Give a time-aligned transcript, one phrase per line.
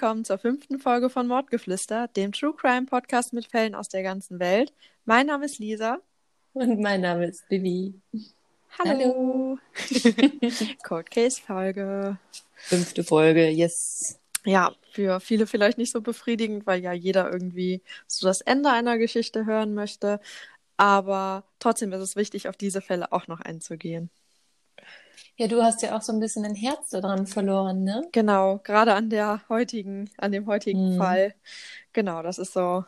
[0.00, 4.40] Willkommen zur fünften Folge von Mordgeflüster, dem True Crime Podcast mit Fällen aus der ganzen
[4.40, 4.72] Welt.
[5.04, 5.98] Mein Name ist Lisa.
[6.54, 7.92] Und mein Name ist Vivi.
[8.78, 9.58] Hallo.
[10.84, 12.16] Cold Case Folge.
[12.54, 14.18] Fünfte Folge, yes.
[14.46, 18.96] Ja, für viele vielleicht nicht so befriedigend, weil ja jeder irgendwie so das Ende einer
[18.96, 20.18] Geschichte hören möchte.
[20.78, 24.08] Aber trotzdem ist es wichtig, auf diese Fälle auch noch einzugehen.
[25.36, 28.02] Ja, du hast ja auch so ein bisschen ein Herz daran verloren, ne?
[28.12, 30.98] Genau, gerade an der heutigen, an dem heutigen Mhm.
[30.98, 31.34] Fall.
[31.92, 32.84] Genau, das ist so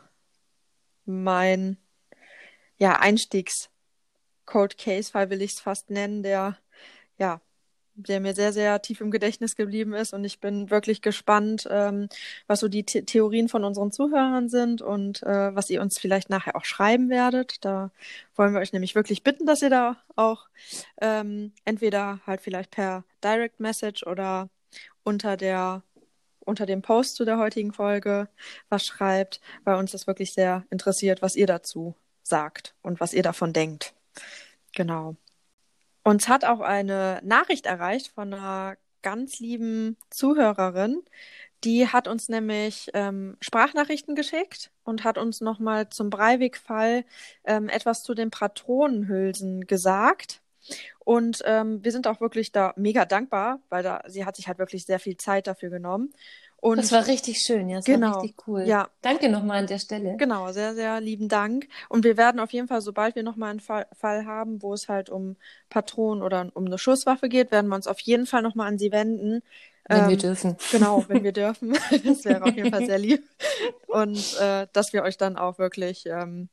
[1.05, 1.77] mein
[2.77, 6.57] ja, Einstiegs-Cold Case-Fall, will ich es fast nennen, der
[7.17, 7.41] ja,
[7.95, 10.13] der mir sehr, sehr tief im Gedächtnis geblieben ist.
[10.13, 12.09] Und ich bin wirklich gespannt, ähm,
[12.47, 16.29] was so die The Theorien von unseren Zuhörern sind und äh, was ihr uns vielleicht
[16.29, 17.63] nachher auch schreiben werdet.
[17.65, 17.91] Da
[18.35, 20.47] wollen wir euch nämlich wirklich bitten, dass ihr da auch
[21.01, 24.49] ähm, entweder halt vielleicht per Direct Message oder
[25.03, 25.83] unter der
[26.45, 28.27] unter dem Post zu der heutigen Folge
[28.69, 33.23] was schreibt, weil uns das wirklich sehr interessiert, was ihr dazu sagt und was ihr
[33.23, 33.93] davon denkt.
[34.73, 35.15] Genau.
[36.03, 41.01] Uns hat auch eine Nachricht erreicht von einer ganz lieben Zuhörerin.
[41.65, 47.05] Die hat uns nämlich ähm, Sprachnachrichten geschickt und hat uns nochmal zum Breivik-Fall
[47.45, 50.42] ähm, etwas zu den Patronenhülsen gesagt.
[51.05, 54.57] Und ähm, wir sind auch wirklich da mega dankbar, weil da, sie hat sich halt
[54.59, 56.13] wirklich sehr viel Zeit dafür genommen.
[56.61, 58.63] Und Das war richtig schön, ja, das Genau, war richtig cool.
[58.65, 58.87] ja.
[59.01, 60.15] Danke nochmal an der Stelle.
[60.17, 61.67] Genau, sehr, sehr lieben Dank.
[61.89, 64.87] Und wir werden auf jeden Fall, sobald wir nochmal einen Fall, Fall haben, wo es
[64.87, 65.35] halt um
[65.69, 68.93] Patronen oder um eine Schusswaffe geht, werden wir uns auf jeden Fall nochmal an Sie
[68.93, 69.41] wenden.
[69.89, 70.55] Wenn wir Ähm, dürfen.
[70.71, 71.73] Genau, wenn wir dürfen.
[72.05, 73.23] Das wäre auf jeden Fall sehr lieb.
[73.87, 76.47] Und äh, dass wir euch dann auch wirklich ähm,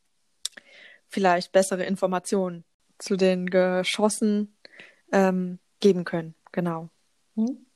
[1.09, 2.65] vielleicht bessere Informationen
[3.01, 4.57] zu den Geschossen
[5.13, 6.35] ähm, geben können.
[6.53, 6.91] Genau.
[7.37, 7.67] Hm?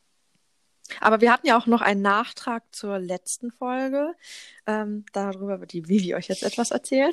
[1.01, 4.15] Aber wir hatten ja auch noch einen Nachtrag zur letzten Folge.
[4.67, 7.13] Ähm, darüber wird die Vivi euch jetzt etwas erzählen.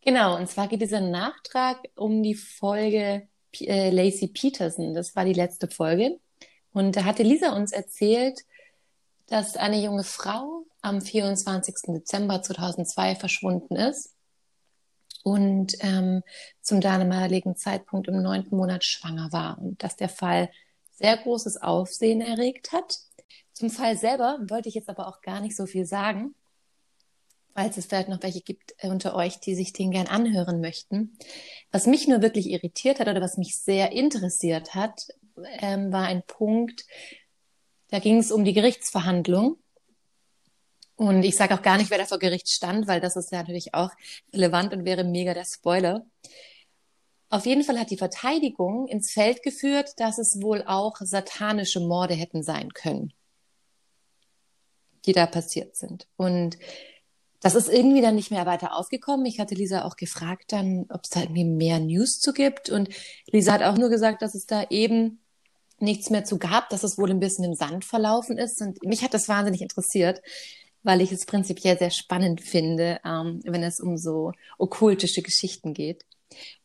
[0.00, 4.94] Genau, und zwar geht dieser Nachtrag um die Folge P- äh, Lacey Peterson.
[4.94, 6.18] Das war die letzte Folge.
[6.72, 8.40] Und da hatte Lisa uns erzählt,
[9.26, 11.94] dass eine junge Frau am 24.
[11.94, 14.13] Dezember 2002 verschwunden ist
[15.24, 16.22] und ähm,
[16.60, 20.50] zum damaligen Zeitpunkt im neunten Monat schwanger war und dass der Fall
[20.92, 22.98] sehr großes Aufsehen erregt hat.
[23.52, 26.34] Zum Fall selber wollte ich jetzt aber auch gar nicht so viel sagen,
[27.54, 31.16] falls es vielleicht noch welche gibt äh, unter euch, die sich den gern anhören möchten.
[31.72, 35.08] Was mich nur wirklich irritiert hat oder was mich sehr interessiert hat,
[35.60, 36.84] ähm, war ein Punkt,
[37.88, 39.56] da ging es um die Gerichtsverhandlung.
[40.96, 43.38] Und ich sage auch gar nicht, wer da vor Gericht stand, weil das ist ja
[43.38, 43.90] natürlich auch
[44.32, 46.06] relevant und wäre mega der Spoiler.
[47.30, 52.14] Auf jeden Fall hat die Verteidigung ins Feld geführt, dass es wohl auch satanische Morde
[52.14, 53.12] hätten sein können,
[55.04, 56.06] die da passiert sind.
[56.16, 56.58] Und
[57.40, 59.26] das ist irgendwie dann nicht mehr weiter aufgekommen.
[59.26, 62.70] Ich hatte Lisa auch gefragt dann, ob es da irgendwie mehr News zu gibt.
[62.70, 62.88] Und
[63.26, 65.18] Lisa hat auch nur gesagt, dass es da eben
[65.78, 68.62] nichts mehr zu gab, dass es wohl ein bisschen im Sand verlaufen ist.
[68.62, 70.22] Und mich hat das wahnsinnig interessiert,
[70.84, 76.04] weil ich es prinzipiell sehr spannend finde, ähm, wenn es um so okkultische Geschichten geht.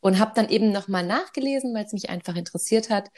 [0.00, 3.10] Und habe dann eben nochmal nachgelesen, weil es mich einfach interessiert hat.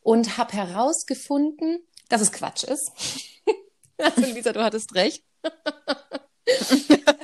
[0.00, 2.90] Und habe herausgefunden, dass es Quatsch ist.
[3.98, 5.22] also Lisa, du hattest recht.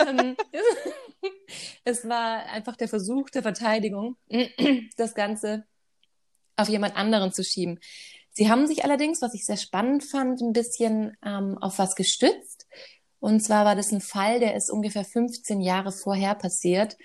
[0.04, 0.36] Ähm,
[1.84, 4.16] es war einfach der Versuch der Verteidigung,
[4.96, 5.64] das Ganze
[6.56, 7.78] auf jemand anderen zu schieben.
[8.32, 12.61] Sie haben sich allerdings, was ich sehr spannend fand, ein bisschen ähm, auf was gestützt.
[13.22, 16.96] Und zwar war das ein Fall, der ist ungefähr 15 Jahre vorher passiert.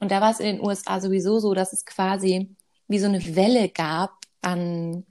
[0.00, 2.56] Und da war es in den USA sowieso so, dass es quasi
[2.88, 5.04] wie so eine Welle gab an,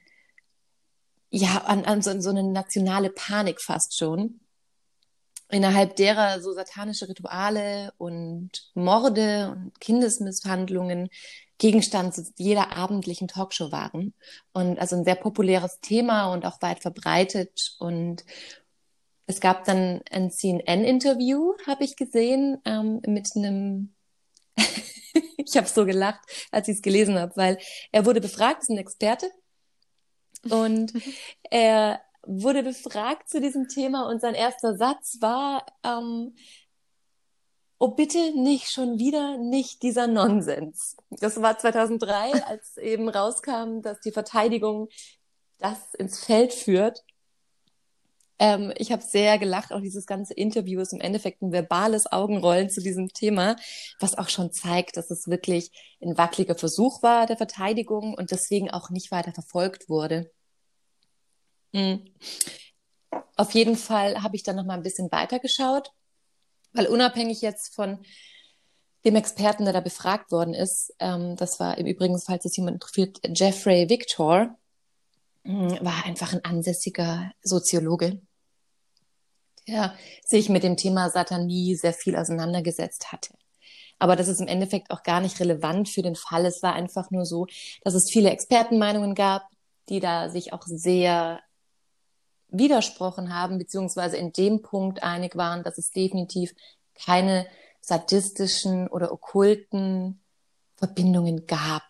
[1.29, 4.39] ja, an, an so, so eine nationale Panik fast schon
[5.51, 11.09] innerhalb derer so satanische Rituale und Morde und Kindesmisshandlungen
[11.59, 14.15] Gegenstand jeder abendlichen Talkshow waren.
[14.53, 17.75] Und also ein sehr populäres Thema und auch weit verbreitet.
[17.77, 18.23] Und
[19.31, 23.95] es gab dann ein CNN-Interview, habe ich gesehen, ähm, mit einem
[25.37, 27.57] ich habe so gelacht, als ich es gelesen habe, weil
[27.91, 29.29] er wurde befragt, ist ein Experte
[30.49, 30.93] und
[31.49, 36.35] er wurde befragt zu diesem Thema und sein erster Satz war, ähm,
[37.79, 40.97] oh bitte nicht schon wieder nicht dieser Nonsens.
[41.09, 44.89] Das war 2003, als eben rauskam, dass die Verteidigung
[45.57, 47.03] das ins Feld führt.
[48.41, 52.71] Ähm, ich habe sehr gelacht, auch dieses ganze Interview ist im Endeffekt ein verbales Augenrollen
[52.71, 53.55] zu diesem Thema,
[53.99, 55.71] was auch schon zeigt, dass es wirklich
[56.01, 60.31] ein wackeliger Versuch war der Verteidigung und deswegen auch nicht weiter verfolgt wurde.
[61.71, 62.03] Mhm.
[63.35, 65.91] Auf jeden Fall habe ich dann noch mal ein bisschen weitergeschaut,
[66.73, 67.99] weil unabhängig jetzt von
[69.05, 72.77] dem Experten, der da befragt worden ist, ähm, das war im Übrigen, falls es jemand
[72.77, 74.57] interessiert, Jeffrey Victor,
[75.43, 78.19] hm, war einfach ein ansässiger Soziologe,
[79.67, 79.93] der
[80.25, 83.33] sich mit dem Thema Satanie sehr viel auseinandergesetzt hatte.
[83.99, 86.45] Aber das ist im Endeffekt auch gar nicht relevant für den Fall.
[86.45, 87.45] Es war einfach nur so,
[87.83, 89.43] dass es viele Expertenmeinungen gab,
[89.89, 91.39] die da sich auch sehr
[92.47, 96.53] widersprochen haben, beziehungsweise in dem Punkt einig waren, dass es definitiv
[96.95, 97.45] keine
[97.79, 100.21] sadistischen oder okkulten
[100.75, 101.83] Verbindungen gab.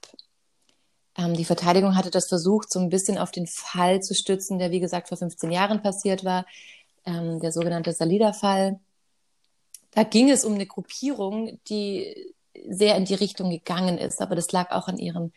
[1.17, 4.71] Ähm, die Verteidigung hatte das versucht, so ein bisschen auf den Fall zu stützen, der
[4.71, 6.45] wie gesagt vor 15 Jahren passiert war,
[7.05, 8.79] ähm, der sogenannte Salida-Fall.
[9.91, 12.33] Da ging es um eine Gruppierung, die
[12.69, 15.31] sehr in die Richtung gegangen ist, aber das lag auch an ihrem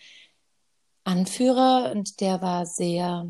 [1.05, 3.27] Anführer und der war sehr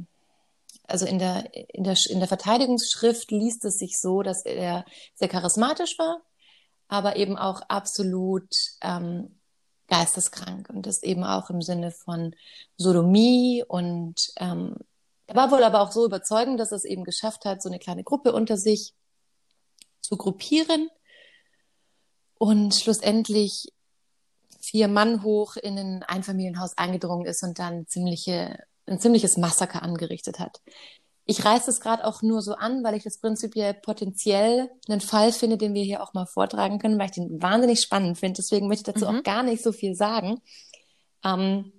[0.86, 4.84] also in der, in der, in der Verteidigungsschrift liest es sich so, dass er
[5.14, 6.20] sehr charismatisch war,
[6.88, 8.50] aber eben auch absolut
[8.82, 9.38] ähm,
[9.88, 12.34] geisteskrank und das eben auch im Sinne von
[12.76, 14.76] Sodomie und ähm,
[15.26, 17.78] er war wohl aber auch so überzeugend, dass er es eben geschafft hat, so eine
[17.78, 18.92] kleine Gruppe unter sich
[20.00, 20.90] zu gruppieren
[22.38, 23.72] und schlussendlich
[24.60, 30.38] vier Mann hoch in ein Einfamilienhaus eingedrungen ist und dann ziemliche ein ziemliches Massaker angerichtet
[30.38, 30.60] hat.
[31.26, 35.32] Ich reiße es gerade auch nur so an, weil ich das prinzipiell potenziell einen Fall
[35.32, 38.36] finde, den wir hier auch mal vortragen können, weil ich den wahnsinnig spannend finde.
[38.36, 39.18] Deswegen möchte ich dazu mhm.
[39.18, 40.42] auch gar nicht so viel sagen.
[41.24, 41.72] Ähm,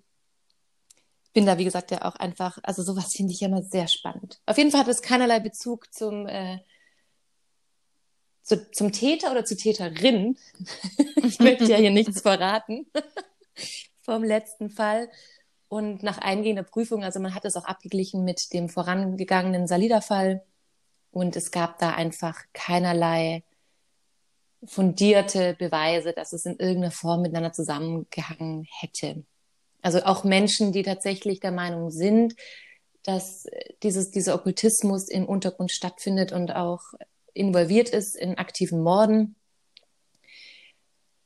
[1.35, 4.39] bin da, wie gesagt, ja auch einfach, also sowas finde ich ja immer sehr spannend.
[4.45, 6.59] Auf jeden Fall hat es keinerlei Bezug zum, äh,
[8.41, 10.37] zu, zum Täter oder zur Täterin.
[11.17, 12.87] ich möchte ja hier nichts verraten
[14.01, 15.09] vom letzten Fall.
[15.67, 20.41] Und nach eingehender Prüfung, also man hat es auch abgeglichen mit dem vorangegangenen Salida-Fall.
[21.11, 23.43] Und es gab da einfach keinerlei
[24.63, 29.25] fundierte Beweise, dass es in irgendeiner Form miteinander zusammengehangen hätte.
[29.85, 32.35] Also auch Menschen, die tatsächlich der Meinung sind,
[33.03, 33.45] dass
[33.83, 36.81] dieses, dieser Okkultismus im Untergrund stattfindet und auch
[37.35, 39.35] involviert ist in aktiven Morden,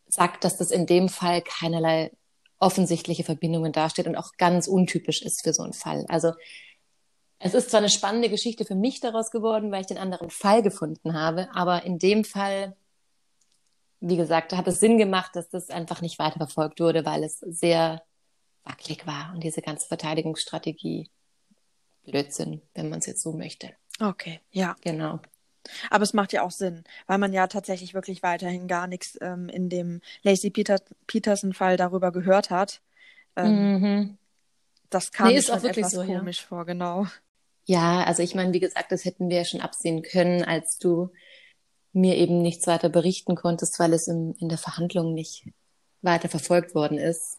[0.09, 2.11] sagt, dass das in dem Fall keinerlei
[2.59, 6.05] offensichtliche Verbindungen darstellt und auch ganz untypisch ist für so einen Fall.
[6.09, 6.33] Also
[7.37, 10.63] es ist zwar eine spannende Geschichte für mich daraus geworden, weil ich den anderen Fall
[10.63, 12.75] gefunden habe, aber in dem Fall,
[14.01, 18.01] wie gesagt, hat es Sinn gemacht, dass das einfach nicht weiterverfolgt wurde, weil es sehr
[18.69, 21.09] wackelig war und diese ganze Verteidigungsstrategie
[22.05, 23.71] Blödsinn, wenn man es jetzt so möchte.
[23.99, 24.75] Okay, ja.
[24.81, 25.19] Genau.
[25.89, 29.49] Aber es macht ja auch Sinn, weil man ja tatsächlich wirklich weiterhin gar nichts ähm,
[29.49, 32.81] in dem Lacey Peter Peterson-Fall darüber gehört hat.
[33.35, 34.17] Ähm, mhm.
[34.89, 36.47] Das kam nee, ist auch wirklich etwas so, komisch ja.
[36.47, 37.05] vor, genau.
[37.65, 41.11] Ja, also ich meine, wie gesagt, das hätten wir ja schon absehen können, als du
[41.93, 45.45] mir eben nichts weiter berichten konntest, weil es im, in der Verhandlung nicht
[46.01, 47.38] weiter verfolgt worden ist.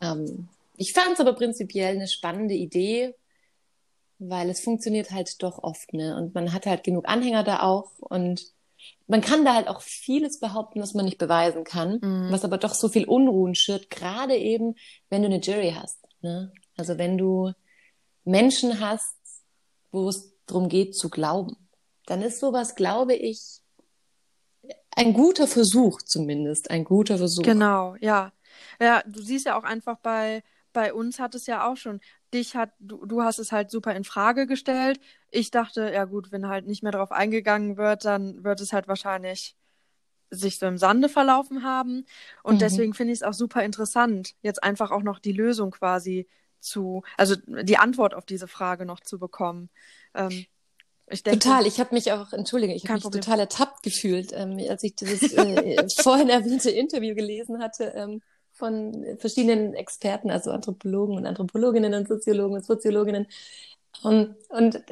[0.00, 3.14] Ähm, ich fand es aber prinzipiell eine spannende Idee,
[4.18, 6.16] weil es funktioniert halt doch oft, ne?
[6.16, 8.52] Und man hat halt genug Anhänger da auch und
[9.06, 12.28] man kann da halt auch vieles behaupten, was man nicht beweisen kann, mhm.
[12.30, 14.76] was aber doch so viel Unruhen schürt, gerade eben,
[15.08, 15.98] wenn du eine Jury hast.
[16.20, 16.52] Ne?
[16.76, 17.52] Also wenn du
[18.24, 19.16] Menschen hast,
[19.90, 21.56] wo es darum geht zu glauben,
[22.06, 23.60] dann ist sowas, glaube ich,
[24.90, 27.42] ein guter Versuch zumindest, ein guter Versuch.
[27.42, 28.32] Genau, ja.
[28.80, 30.42] Ja, du siehst ja auch einfach bei,
[30.72, 32.00] bei uns hat es ja auch schon
[32.34, 35.00] dich hat, du, du hast es halt super in Frage gestellt.
[35.30, 38.86] Ich dachte, ja gut, wenn halt nicht mehr darauf eingegangen wird, dann wird es halt
[38.88, 39.56] wahrscheinlich
[40.30, 42.04] sich so im Sande verlaufen haben.
[42.42, 42.58] Und mhm.
[42.60, 46.26] deswegen finde ich es auch super interessant, jetzt einfach auch noch die Lösung quasi
[46.60, 49.70] zu, also die Antwort auf diese Frage noch zu bekommen.
[50.14, 50.46] Ähm,
[51.10, 53.22] Ich denke, Total, ich habe mich auch, entschuldige, ich habe mich Problem.
[53.22, 58.20] total ertappt gefühlt, ähm, als ich dieses äh, vorhin erwähnte Interview gelesen hatte ähm,
[58.58, 63.26] von verschiedenen Experten, also Anthropologen und Anthropologinnen und Soziologen und Soziologinnen.
[64.02, 64.82] Und, und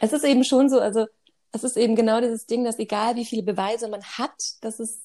[0.00, 1.06] es ist eben schon so, also
[1.52, 5.00] es ist eben genau dieses Ding, dass egal wie viele Beweise man hat, dass es,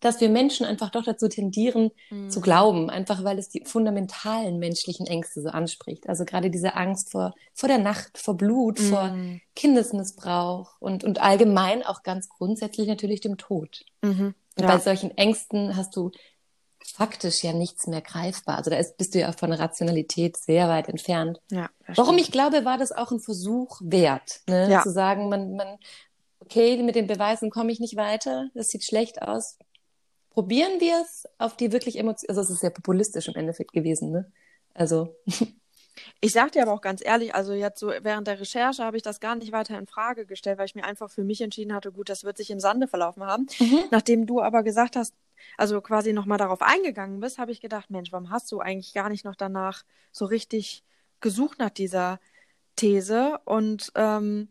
[0.00, 2.30] dass wir Menschen einfach doch dazu tendieren, Mhm.
[2.30, 6.08] zu glauben, einfach weil es die fundamentalen menschlichen Ängste so anspricht.
[6.08, 9.40] Also gerade diese Angst vor, vor der Nacht, vor Blut, vor Mhm.
[9.54, 13.84] Kindesmissbrauch und, und allgemein auch ganz grundsätzlich natürlich dem Tod.
[14.02, 14.34] Mhm.
[14.56, 14.68] Und Ja.
[14.68, 16.10] bei solchen Ängsten hast du
[16.96, 18.56] faktisch ja nichts mehr greifbar.
[18.56, 21.40] Also da ist, bist du ja von Rationalität sehr weit entfernt.
[21.50, 24.70] Ja, Warum ich glaube, war das auch ein Versuch wert, ne?
[24.70, 24.82] Ja.
[24.82, 25.76] zu sagen, man, man,
[26.40, 29.58] okay, mit den Beweisen komme ich nicht weiter, das sieht schlecht aus.
[30.30, 34.10] Probieren wir es auf die wirklich Emotionen, also es ist sehr populistisch im Endeffekt gewesen,
[34.10, 34.32] ne?
[34.72, 35.14] Also,
[36.20, 39.02] Ich sag dir aber auch ganz ehrlich, also jetzt so während der Recherche habe ich
[39.02, 41.90] das gar nicht weiter in Frage gestellt, weil ich mir einfach für mich entschieden hatte,
[41.90, 43.46] gut, das wird sich im Sande verlaufen haben.
[43.90, 45.14] Nachdem du aber gesagt hast,
[45.56, 49.08] also quasi nochmal darauf eingegangen bist, habe ich gedacht, Mensch, warum hast du eigentlich gar
[49.08, 50.82] nicht noch danach so richtig
[51.20, 52.20] gesucht nach dieser
[52.76, 53.40] These?
[53.44, 54.48] Und ähm,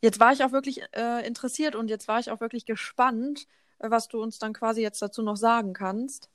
[0.00, 3.46] jetzt war ich auch wirklich äh, interessiert und jetzt war ich auch wirklich gespannt,
[3.78, 6.30] äh, was du uns dann quasi jetzt dazu noch sagen kannst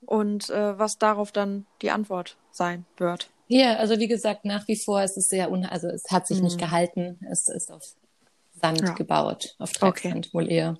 [0.00, 3.30] und äh, was darauf dann die Antwort sein wird.
[3.48, 6.40] Ja, also wie gesagt, nach wie vor ist es sehr un also es hat sich
[6.40, 6.60] nicht Mhm.
[6.60, 7.20] gehalten.
[7.30, 7.94] Es ist auf
[8.52, 8.94] Sand Ja.
[8.94, 10.08] gebaut, auf Okay.
[10.08, 10.76] Treibsand wohl eher.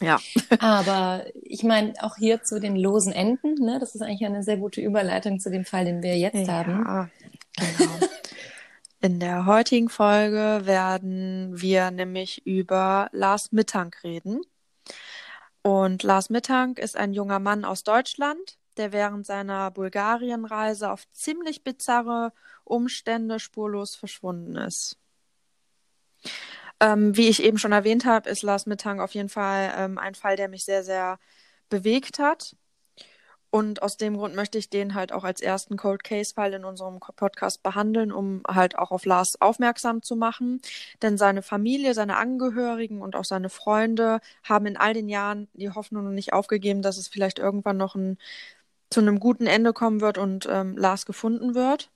[0.00, 0.20] Ja.
[0.58, 4.56] Aber ich meine, auch hier zu den losen Enden, ne, das ist eigentlich eine sehr
[4.56, 6.84] gute Überleitung zu dem Fall, den wir jetzt haben.
[6.84, 7.08] Ja,
[7.56, 8.06] genau.
[9.02, 14.40] In der heutigen Folge werden wir nämlich über Lars Mittank reden.
[15.62, 21.62] Und Lars Mittank ist ein junger Mann aus Deutschland, der während seiner Bulgarienreise auf ziemlich
[21.62, 22.32] bizarre
[22.64, 24.98] Umstände spurlos verschwunden ist.
[26.80, 30.14] Ähm, wie ich eben schon erwähnt habe, ist Lars Mittank auf jeden Fall ähm, ein
[30.14, 31.18] Fall, der mich sehr, sehr
[31.70, 32.54] bewegt hat.
[33.50, 37.00] Und aus dem Grund möchte ich den halt auch als ersten Cold Case-Fall in unserem
[37.00, 40.60] Podcast behandeln, um halt auch auf Lars aufmerksam zu machen.
[41.00, 45.70] Denn seine Familie, seine Angehörigen und auch seine Freunde haben in all den Jahren die
[45.70, 48.18] Hoffnung nicht aufgegeben, dass es vielleicht irgendwann noch ein,
[48.90, 51.90] zu einem guten Ende kommen wird und ähm, Lars gefunden wird.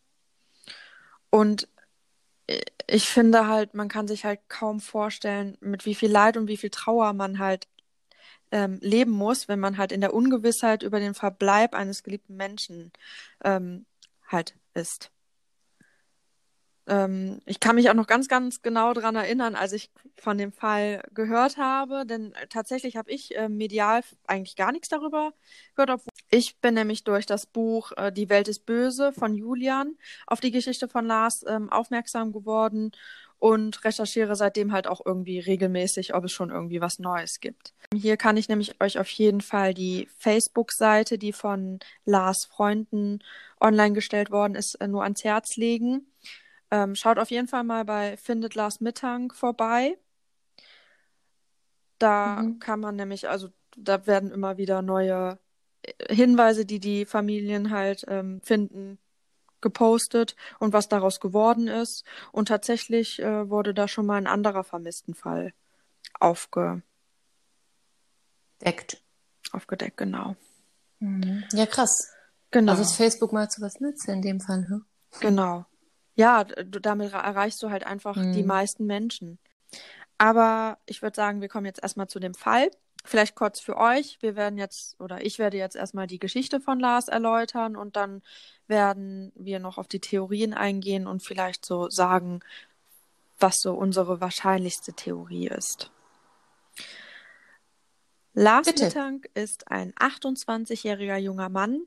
[1.31, 1.69] Und
[2.87, 6.57] ich finde halt, man kann sich halt kaum vorstellen, mit wie viel Leid und wie
[6.57, 7.69] viel Trauer man halt
[8.53, 12.93] ähm, leben muss, wenn man halt in der Ungewissheit über den Verbleib eines geliebten Menschen
[13.45, 13.87] ähm,
[14.29, 15.11] halt ist.
[16.87, 20.53] Ähm, ich kann mich auch noch ganz, ganz genau daran erinnern, als ich von dem
[20.53, 25.33] Fall gehört habe, denn tatsächlich habe ich äh, medial eigentlich gar nichts darüber
[25.77, 25.91] gehört.
[25.91, 29.97] Obwohl ich bin nämlich durch das Buch äh, Die Welt ist böse von Julian
[30.27, 32.93] auf die Geschichte von Lars ähm, aufmerksam geworden
[33.39, 37.75] und recherchiere seitdem halt auch irgendwie regelmäßig, ob es schon irgendwie was Neues gibt.
[37.93, 43.21] Hier kann ich nämlich euch auf jeden Fall die Facebook-Seite, die von Lars Freunden
[43.61, 46.07] online gestellt worden ist, äh, nur ans Herz legen.
[46.71, 49.97] Ähm, schaut auf jeden Fall mal bei Findet Lars Mittank vorbei.
[51.99, 52.59] Da Mhm.
[52.61, 55.39] kann man nämlich, also da werden immer wieder neue
[56.09, 58.99] Hinweise, die die Familien halt ähm, finden,
[59.61, 62.05] gepostet und was daraus geworden ist.
[62.33, 65.53] Und tatsächlich äh, wurde da schon mal ein anderer Vermisstenfall
[66.19, 66.83] aufge
[68.65, 69.03] Deckt.
[69.53, 70.37] aufgedeckt, genau.
[71.53, 72.13] Ja, krass.
[72.51, 72.73] Genau.
[72.73, 74.85] Also ist Facebook mal zu was nütze in dem Fall, hm?
[75.21, 75.65] Genau.
[76.15, 78.33] Ja, du, damit erreichst du halt einfach Mhm.
[78.33, 79.39] die meisten Menschen.
[80.19, 82.71] Aber ich würde sagen, wir kommen jetzt erstmal zu dem Fall.
[83.05, 84.19] Vielleicht kurz für euch.
[84.21, 88.23] Wir werden jetzt, oder ich werde jetzt erstmal die Geschichte von Lars erläutern und dann
[88.67, 92.41] werden wir noch auf die Theorien eingehen und vielleicht so sagen,
[93.39, 95.91] was so unsere wahrscheinlichste Theorie ist.
[98.35, 98.85] Lars Bitte.
[98.85, 101.87] Mittank ist ein 28-jähriger junger Mann,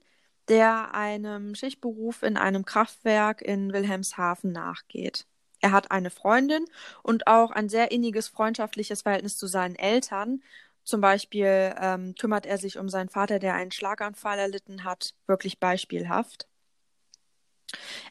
[0.50, 5.26] der einem Schichtberuf in einem Kraftwerk in Wilhelmshaven nachgeht.
[5.62, 6.66] Er hat eine Freundin
[7.02, 10.44] und auch ein sehr inniges freundschaftliches Verhältnis zu seinen Eltern.
[10.84, 15.60] Zum Beispiel ähm, kümmert er sich um seinen Vater, der einen Schlaganfall erlitten hat, wirklich
[15.60, 16.48] beispielhaft.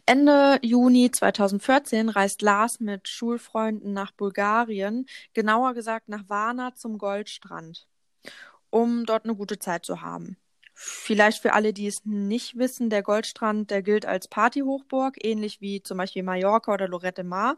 [0.07, 7.87] Ende Juni 2014 reist Lars mit Schulfreunden nach Bulgarien, genauer gesagt nach Varna zum Goldstrand,
[8.71, 10.37] um dort eine gute Zeit zu haben.
[10.75, 15.83] Vielleicht für alle, die es nicht wissen, der Goldstrand, der gilt als Partyhochburg, ähnlich wie
[15.83, 17.57] zum Beispiel Mallorca oder Lorette Mar.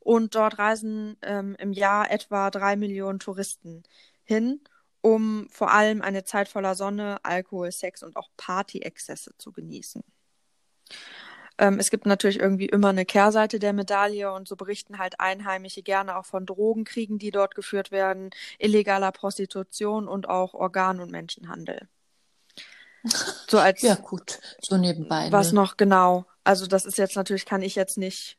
[0.00, 3.82] Und dort reisen ähm, im Jahr etwa drei Millionen Touristen
[4.26, 4.60] hin,
[5.00, 10.02] um vor allem eine Zeit voller Sonne, Alkohol, Sex und auch Party-Exzesse zu genießen.
[11.58, 15.82] Ähm, es gibt natürlich irgendwie immer eine Kehrseite der Medaille und so berichten halt Einheimische
[15.82, 21.88] gerne auch von Drogenkriegen, die dort geführt werden, illegaler Prostitution und auch Organ- und Menschenhandel.
[23.48, 25.30] So als ja gut, so nebenbei.
[25.30, 25.60] Was ne?
[25.60, 26.26] noch genau?
[26.44, 28.36] Also das ist jetzt natürlich kann ich jetzt nicht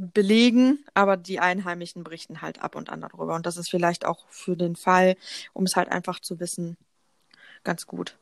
[0.00, 4.26] belegen, aber die Einheimischen berichten halt ab und an darüber und das ist vielleicht auch
[4.28, 5.16] für den Fall,
[5.52, 6.76] um es halt einfach zu wissen,
[7.64, 8.18] ganz gut.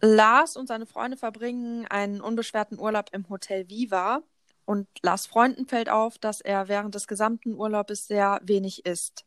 [0.00, 4.22] Lars und seine Freunde verbringen einen unbeschwerten Urlaub im Hotel Viva
[4.66, 9.24] und Lars Freunden fällt auf, dass er während des gesamten Urlaubes sehr wenig isst.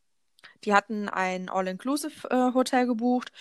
[0.63, 3.31] Die hatten ein All-Inclusive-Hotel äh, gebucht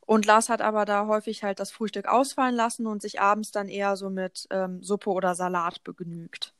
[0.00, 3.68] und Lars hat aber da häufig halt das Frühstück ausfallen lassen und sich abends dann
[3.68, 6.55] eher so mit ähm, Suppe oder Salat begnügt.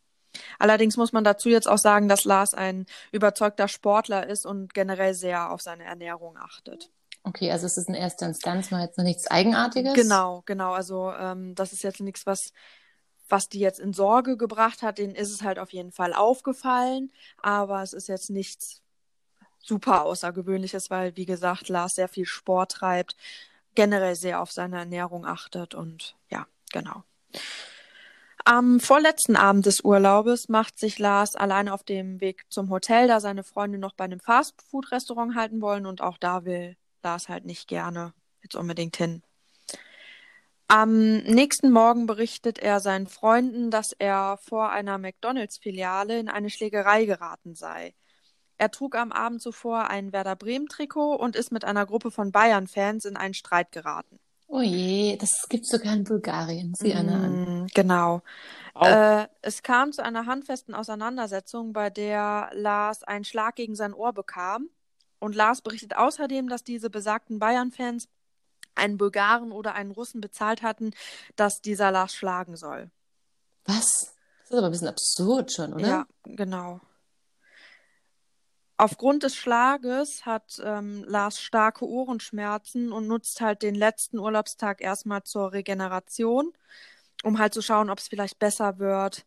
[0.59, 5.15] Allerdings muss man dazu jetzt auch sagen, dass Lars ein überzeugter Sportler ist und generell
[5.15, 6.91] sehr auf seine Ernährung achtet.
[7.23, 9.95] Okay, also es ist in erster Instanz mal jetzt noch nichts Eigenartiges.
[9.95, 10.73] Genau, genau.
[10.73, 12.53] Also ähm, das ist jetzt nichts, was,
[13.29, 14.99] was die jetzt in Sorge gebracht hat.
[14.99, 17.11] Denen ist es halt auf jeden Fall aufgefallen,
[17.43, 18.81] aber es ist jetzt nichts
[19.59, 23.17] super Außergewöhnliches, weil, wie gesagt, Lars sehr viel Sport treibt,
[23.75, 27.03] generell sehr auf seine Ernährung achtet und ja, genau.
[28.49, 33.19] Am vorletzten Abend des Urlaubes macht sich Lars alleine auf dem Weg zum Hotel, da
[33.19, 37.67] seine Freunde noch bei einem Fastfood-Restaurant halten wollen und auch da will Lars halt nicht
[37.67, 39.25] gerne jetzt unbedingt hin.
[40.69, 47.05] Am nächsten Morgen berichtet er seinen Freunden, dass er vor einer McDonalds-Filiale in eine Schlägerei
[47.05, 47.97] geraten sei.
[48.59, 53.07] Er trug am Abend zuvor ein Werder Bremen-Trikot und ist mit einer Gruppe von Bayern-Fans
[53.07, 54.21] in einen Streit geraten.
[54.49, 56.75] Oh je, das gibt es sogar in Bulgarien.
[56.75, 57.67] Sieh mm, an.
[57.75, 58.23] Genau.
[58.81, 64.13] Äh, es kam zu einer handfesten Auseinandersetzung, bei der Lars einen Schlag gegen sein Ohr
[64.13, 64.69] bekam.
[65.19, 68.09] Und Lars berichtet außerdem, dass diese besagten Bayern-Fans
[68.75, 70.93] einen Bulgaren oder einen Russen bezahlt hatten,
[71.35, 72.91] dass dieser Lars schlagen soll.
[73.65, 74.15] Was?
[74.43, 75.89] Das ist aber ein bisschen absurd schon, oder?
[75.89, 76.81] Ja, genau.
[78.79, 85.23] Aufgrund des Schlages hat ähm, Lars starke Ohrenschmerzen und nutzt halt den letzten Urlaubstag erstmal
[85.23, 86.53] zur Regeneration,
[87.25, 89.25] um halt zu schauen, ob es vielleicht besser wird.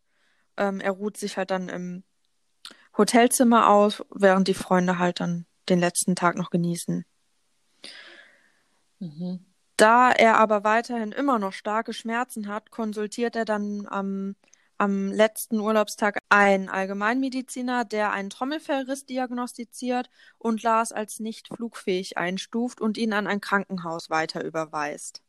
[0.56, 2.04] Ähm, er ruht sich halt dann im
[2.96, 7.04] Hotelzimmer aus, während die Freunde halt dann den letzten Tag noch genießen.
[9.00, 9.44] Mhm.
[9.76, 14.36] Da er aber weiterhin immer noch starke Schmerzen hat, konsultiert er dann am,
[14.80, 22.80] am letzten Urlaubstag einen Allgemeinmediziner, der einen Trommelfellriss diagnostiziert und Lars als nicht flugfähig einstuft
[22.80, 25.20] und ihn an ein Krankenhaus weiter überweist.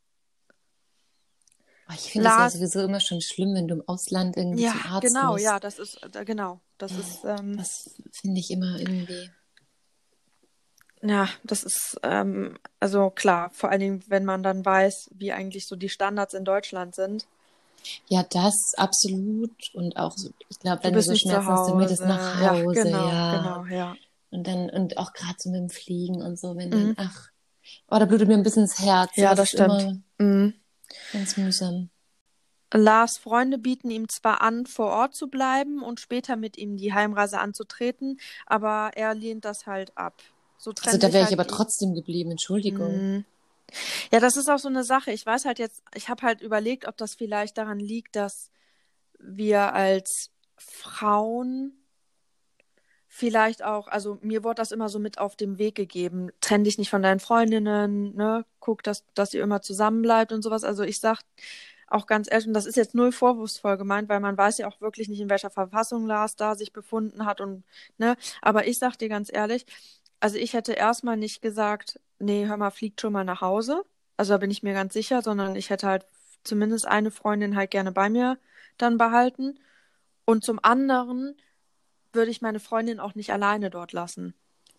[1.93, 4.85] Ich finde das ja sowieso immer schon schlimm, wenn du im Ausland irgendwie ja, zum
[4.85, 5.43] Arzt genau, musst.
[5.43, 7.57] Ja, das ist, äh, genau, das ist, ähm...
[7.57, 9.31] das finde ich immer irgendwie.
[11.01, 15.67] Ja, das ist, ähm, also klar, vor allen Dingen, wenn man dann weiß, wie eigentlich
[15.67, 17.27] so die Standards in Deutschland sind.
[18.07, 19.51] Ja, das absolut.
[19.73, 22.77] Und auch, so, ich glaube, wenn du, so Schmerzen hast, dann wird es nach Hause.
[22.77, 23.37] Ja, genau, ja.
[23.37, 23.95] genau, ja.
[24.29, 26.95] Und dann, und auch gerade so mit dem Fliegen und so, wenn mhm.
[26.95, 27.29] dann, ach,
[27.89, 29.11] oh, da blutet mir ein bisschen ins Herz.
[29.15, 30.03] Ja, das, das stimmt.
[30.17, 30.53] Mhm.
[31.11, 31.89] Ganz mühsam.
[32.73, 36.93] Lars Freunde bieten ihm zwar an, vor Ort zu bleiben und später mit ihm die
[36.93, 40.21] Heimreise anzutreten, aber er lehnt das halt ab.
[40.57, 42.95] So also da wäre ich halt aber trotzdem geblieben, Entschuldigung.
[42.95, 43.25] Mhm.
[44.11, 45.11] Ja, das ist auch so eine Sache.
[45.11, 48.51] Ich weiß halt jetzt, ich habe halt überlegt, ob das vielleicht daran liegt, dass
[49.19, 51.73] wir als Frauen
[53.07, 56.29] vielleicht auch, also mir wurde das immer so mit auf dem Weg gegeben.
[56.39, 58.45] Trenn dich nicht von deinen Freundinnen, ne?
[58.59, 60.63] Guck, dass, dass ihr immer zusammen bleibt und sowas.
[60.63, 61.21] Also ich sag
[61.87, 64.79] auch ganz ehrlich, und das ist jetzt null vorwurfsvoll gemeint, weil man weiß ja auch
[64.81, 67.63] wirklich nicht, in welcher Verfassung Lars da sich befunden hat und,
[67.97, 68.15] ne?
[68.41, 69.65] Aber ich sag dir ganz ehrlich,
[70.21, 73.83] also ich hätte erstmal nicht gesagt, nee, hör mal, fliegt schon mal nach Hause.
[74.17, 76.05] Also da bin ich mir ganz sicher, sondern ich hätte halt
[76.43, 78.37] zumindest eine Freundin halt gerne bei mir
[78.77, 79.59] dann behalten.
[80.25, 81.35] Und zum anderen
[82.13, 84.33] würde ich meine Freundin auch nicht alleine dort lassen.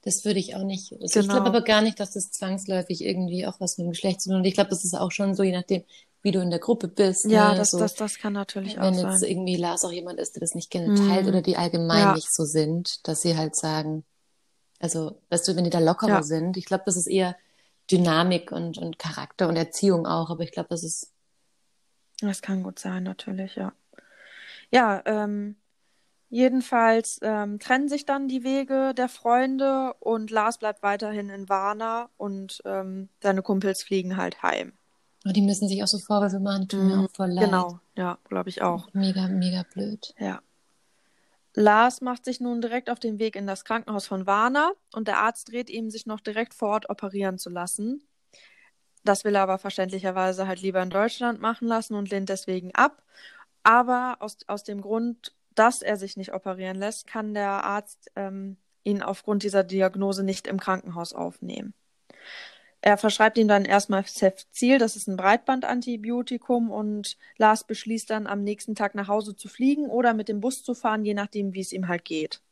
[0.04, 0.92] Das würde ich auch nicht.
[0.92, 1.20] Also genau.
[1.20, 4.30] Ich glaube aber gar nicht, dass das zwangsläufig irgendwie auch was mit dem Geschlecht zu
[4.30, 4.46] tun hat.
[4.46, 5.84] Ich glaube, das ist auch schon so, je nachdem,
[6.22, 7.26] wie du in der Gruppe bist.
[7.26, 7.58] Ja, ne?
[7.58, 8.96] das, so, das, das kann natürlich auch sein.
[8.96, 11.28] Wenn jetzt irgendwie Lars auch jemand ist, der das nicht gerne teilt mm.
[11.28, 12.14] oder die allgemein ja.
[12.14, 14.04] nicht so sind, dass sie halt sagen,
[14.82, 16.22] also, weißt du, wenn die da lockerer ja.
[16.22, 17.36] sind, ich glaube, das ist eher
[17.90, 21.12] Dynamik und, und Charakter und Erziehung auch, aber ich glaube, das ist.
[22.20, 23.72] Das kann gut sein, natürlich, ja.
[24.72, 25.56] Ja, ähm,
[26.30, 32.08] jedenfalls ähm, trennen sich dann die Wege der Freunde und Lars bleibt weiterhin in Warna
[32.16, 34.72] und ähm, seine Kumpels fliegen halt heim.
[35.24, 37.44] Und oh, die müssen sich auch so Vorwürfe machen, tun mir mhm, auch voll leid.
[37.44, 38.92] Genau, ja, glaube ich auch.
[38.92, 40.12] Mega, mega blöd.
[40.18, 40.42] Ja.
[41.54, 45.18] Lars macht sich nun direkt auf den Weg in das Krankenhaus von Warner und der
[45.18, 48.06] Arzt dreht ihm, sich noch direkt vor Ort operieren zu lassen.
[49.04, 53.02] Das will er aber verständlicherweise halt lieber in Deutschland machen lassen und lehnt deswegen ab.
[53.62, 58.56] Aber aus, aus dem Grund, dass er sich nicht operieren lässt, kann der Arzt ähm,
[58.84, 61.74] ihn aufgrund dieser Diagnose nicht im Krankenhaus aufnehmen.
[62.84, 68.42] Er verschreibt ihm dann erstmal Cefzil, das ist ein Breitbandantibiotikum, und Lars beschließt dann, am
[68.42, 71.60] nächsten Tag nach Hause zu fliegen oder mit dem Bus zu fahren, je nachdem, wie
[71.60, 72.42] es ihm halt geht.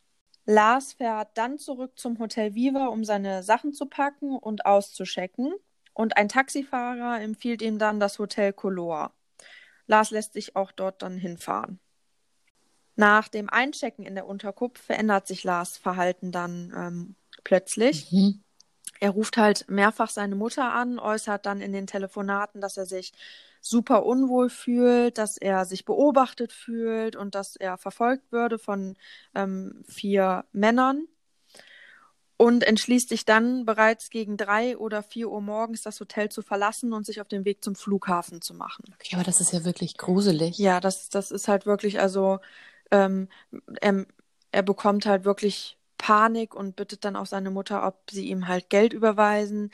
[0.46, 5.52] Lars fährt dann zurück zum Hotel Viva, um seine Sachen zu packen und auszuschecken.
[5.94, 9.12] Und ein Taxifahrer empfiehlt ihm dann das Hotel Color.
[9.88, 11.80] Lars lässt sich auch dort dann hinfahren.
[12.94, 18.12] Nach dem Einchecken in der Unterkunft verändert sich Lars Verhalten dann ähm, plötzlich.
[18.12, 18.42] Mhm.
[19.00, 23.12] Er ruft halt mehrfach seine Mutter an, äußert dann in den Telefonaten, dass er sich
[23.60, 28.96] super unwohl fühlt, dass er sich beobachtet fühlt und dass er verfolgt würde von
[29.34, 31.08] ähm, vier Männern
[32.40, 36.94] und entschließt sich dann bereits gegen drei oder vier Uhr morgens das Hotel zu verlassen
[36.94, 38.84] und sich auf den Weg zum Flughafen zu machen.
[38.94, 40.56] Okay, aber das ist ja wirklich gruselig.
[40.58, 42.38] Ja, das, das ist halt wirklich, also
[42.90, 43.28] ähm,
[43.82, 44.06] er,
[44.52, 48.70] er bekommt halt wirklich Panik und bittet dann auch seine Mutter, ob sie ihm halt
[48.70, 49.70] Geld überweisen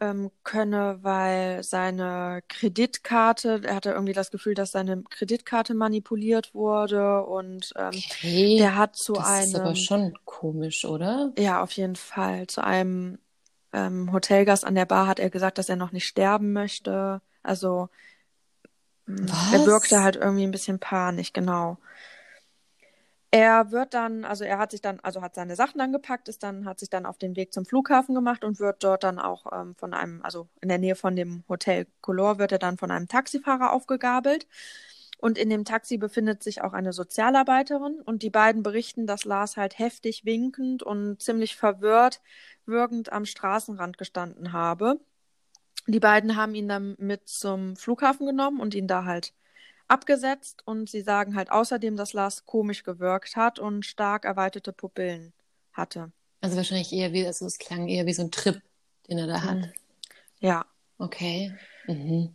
[0.00, 7.24] ähm, könne, weil seine Kreditkarte, er hatte irgendwie das Gefühl, dass seine Kreditkarte manipuliert wurde
[7.24, 8.56] und ähm, okay.
[8.58, 9.40] der hat zu das einem.
[9.40, 11.32] Das ist aber schon komisch, oder?
[11.38, 12.46] Ja, auf jeden Fall.
[12.46, 13.18] Zu einem
[13.74, 17.20] ähm, Hotelgast an der Bar hat er gesagt, dass er noch nicht sterben möchte.
[17.42, 17.90] Also
[19.06, 19.52] Was?
[19.52, 21.76] er wirkte halt irgendwie ein bisschen panisch, genau.
[23.36, 26.42] Er wird dann, also er hat sich dann, also hat seine Sachen dann gepackt, ist
[26.42, 29.44] dann, hat sich dann auf den Weg zum Flughafen gemacht und wird dort dann auch
[29.52, 32.90] ähm, von einem, also in der Nähe von dem Hotel Color wird er dann von
[32.90, 34.46] einem Taxifahrer aufgegabelt.
[35.18, 39.58] Und in dem Taxi befindet sich auch eine Sozialarbeiterin und die beiden berichten, dass Lars
[39.58, 42.22] halt heftig winkend und ziemlich verwirrt
[42.64, 44.98] wirkend am Straßenrand gestanden habe.
[45.86, 49.34] Die beiden haben ihn dann mit zum Flughafen genommen und ihn da halt
[49.88, 55.32] abgesetzt und sie sagen halt außerdem, dass Lars komisch gewirkt hat und stark erweiterte Pupillen
[55.72, 56.12] hatte.
[56.40, 58.60] Also wahrscheinlich eher wie, also es klang eher wie so ein Trip,
[59.08, 59.56] den er da hat.
[59.56, 59.72] Mhm.
[60.40, 60.66] Ja.
[60.98, 61.54] Okay.
[61.86, 62.34] Mhm.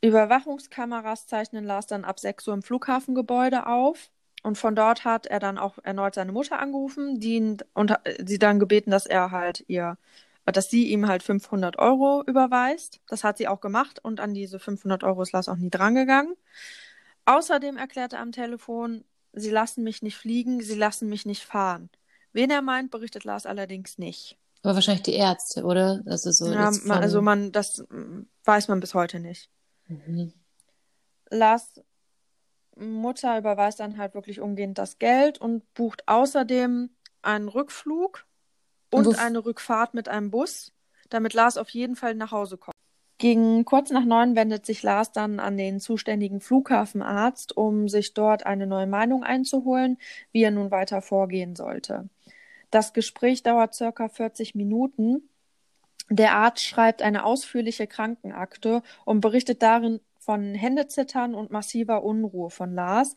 [0.00, 4.10] Überwachungskameras zeichnen Lars dann ab 6 Uhr im Flughafengebäude auf.
[4.42, 7.94] Und von dort hat er dann auch erneut seine Mutter angerufen, die und
[8.26, 9.96] sie dann gebeten, dass er halt ihr,
[10.44, 13.00] dass sie ihm halt 500 Euro überweist.
[13.08, 16.34] Das hat sie auch gemacht und an diese 500 Euro ist Lars auch nie drangegangen.
[17.26, 21.90] Außerdem erklärte er am Telefon, sie lassen mich nicht fliegen, sie lassen mich nicht fahren.
[22.32, 24.36] Wen er meint, berichtet Lars allerdings nicht.
[24.62, 26.02] Aber wahrscheinlich die Ärzte, oder?
[26.06, 26.90] Also, so ja, von...
[26.90, 27.84] also man, das
[28.44, 29.50] weiß man bis heute nicht.
[29.88, 30.32] Mhm.
[31.30, 31.80] Lars
[32.76, 36.90] Mutter überweist dann halt wirklich umgehend das Geld und bucht außerdem
[37.22, 38.26] einen Rückflug
[38.90, 40.72] und eine Rückfahrt mit einem Bus,
[41.10, 42.73] damit Lars auf jeden Fall nach Hause kommt.
[43.24, 48.44] Gegen kurz nach neun wendet sich Lars dann an den zuständigen Flughafenarzt, um sich dort
[48.44, 49.96] eine neue Meinung einzuholen,
[50.32, 52.10] wie er nun weiter vorgehen sollte.
[52.70, 55.30] Das Gespräch dauert circa 40 Minuten.
[56.10, 62.74] Der Arzt schreibt eine ausführliche Krankenakte und berichtet darin von Händezittern und massiver Unruhe von
[62.74, 63.16] Lars.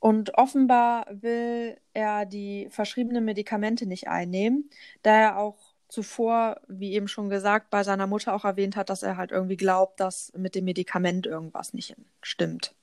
[0.00, 4.68] Und offenbar will er die verschriebenen Medikamente nicht einnehmen,
[5.00, 5.56] da er auch
[5.90, 9.56] zuvor, wie eben schon gesagt, bei seiner Mutter auch erwähnt hat, dass er halt irgendwie
[9.56, 12.74] glaubt, dass mit dem Medikament irgendwas nicht stimmt.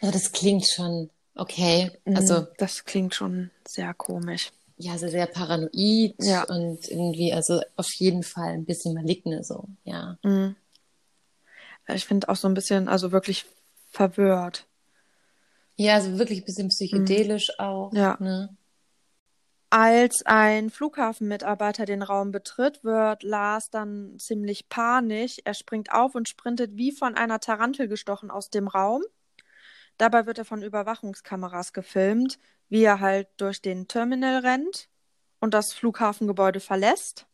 [0.00, 1.90] Also das klingt schon okay.
[2.04, 4.50] Mhm, also das klingt schon sehr komisch.
[4.76, 6.44] Ja, also sehr paranoid ja.
[6.44, 10.18] und irgendwie, also auf jeden Fall ein bisschen maligne so, ja.
[10.22, 10.56] Mhm.
[11.88, 13.44] Ich finde auch so ein bisschen, also wirklich
[13.90, 14.66] verwirrt.
[15.76, 17.64] Ja, also wirklich ein bisschen psychedelisch mhm.
[17.64, 17.92] auch.
[17.92, 18.16] Ja.
[18.20, 18.56] Ne?
[19.74, 25.38] Als ein Flughafenmitarbeiter den Raum betritt, wird Lars dann ziemlich panisch.
[25.46, 29.02] Er springt auf und sprintet wie von einer Tarantel gestochen aus dem Raum.
[29.96, 34.90] Dabei wird er von Überwachungskameras gefilmt, wie er halt durch den Terminal rennt
[35.40, 37.24] und das Flughafengebäude verlässt.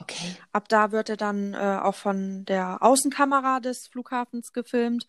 [0.00, 0.36] Okay.
[0.52, 5.08] Ab da wird er dann äh, auch von der Außenkamera des Flughafens gefilmt,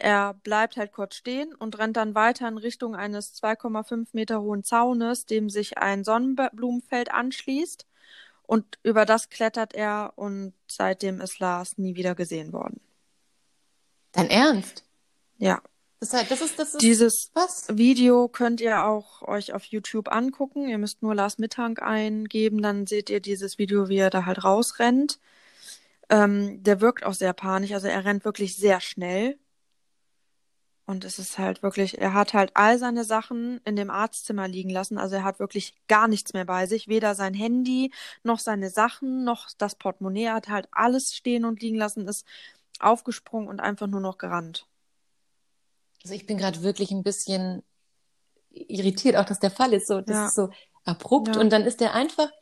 [0.00, 4.64] er bleibt halt kurz stehen und rennt dann weiter in Richtung eines 2,5 Meter hohen
[4.64, 7.86] Zaunes, dem sich ein Sonnenblumenfeld anschließt.
[8.42, 12.80] Und über das klettert er und seitdem ist Lars nie wieder gesehen worden.
[14.12, 14.84] Dein Ernst?
[15.38, 15.62] Ja.
[16.00, 17.66] Das, heißt, das ist, das ist, Dieses was?
[17.68, 20.66] Video könnt ihr auch euch auf YouTube angucken.
[20.66, 24.42] Ihr müsst nur Lars Mittank eingeben, dann seht ihr dieses Video, wie er da halt
[24.42, 25.20] rausrennt.
[26.08, 29.38] Ähm, der wirkt auch sehr panisch, also er rennt wirklich sehr schnell.
[30.90, 34.70] Und es ist halt wirklich, er hat halt all seine Sachen in dem Arztzimmer liegen
[34.70, 34.98] lassen.
[34.98, 36.88] Also er hat wirklich gar nichts mehr bei sich.
[36.88, 37.92] Weder sein Handy,
[38.24, 40.24] noch seine Sachen, noch das Portemonnaie.
[40.24, 42.26] Er hat halt alles stehen und liegen lassen, ist
[42.80, 44.66] aufgesprungen und einfach nur noch gerannt.
[46.02, 47.62] Also ich bin gerade wirklich ein bisschen
[48.50, 49.86] irritiert, auch dass der Fall ist.
[49.86, 50.26] So, das ja.
[50.26, 50.50] ist so
[50.82, 51.40] abrupt ja.
[51.40, 52.32] und dann ist der einfach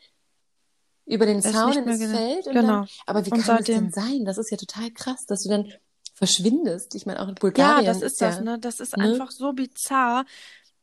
[1.05, 2.47] über den Zaun in das Feld.
[2.47, 2.67] Und genau.
[2.69, 4.25] Dann, aber wie kann das denn sein?
[4.25, 5.71] Das ist ja total krass, dass du dann
[6.19, 6.95] verschwindest.
[6.95, 7.85] Ich meine, auch in Bulgarien.
[7.85, 8.59] Ja, das ist, das, ja, ne?
[8.59, 9.05] Das ist ne?
[9.05, 10.25] einfach so bizarr.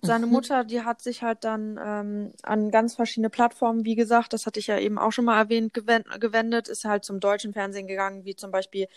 [0.02, 0.34] Seine mhm.
[0.34, 4.60] Mutter, die hat sich halt dann ähm, an ganz verschiedene Plattformen, wie gesagt, das hatte
[4.60, 8.36] ich ja eben auch schon mal erwähnt, gewendet, ist halt zum deutschen Fernsehen gegangen, wie
[8.36, 8.88] zum Beispiel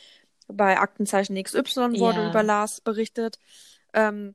[0.49, 2.31] bei Aktenzeichen XY wurde ja.
[2.31, 3.39] über Lars berichtet.
[3.93, 4.35] Ähm,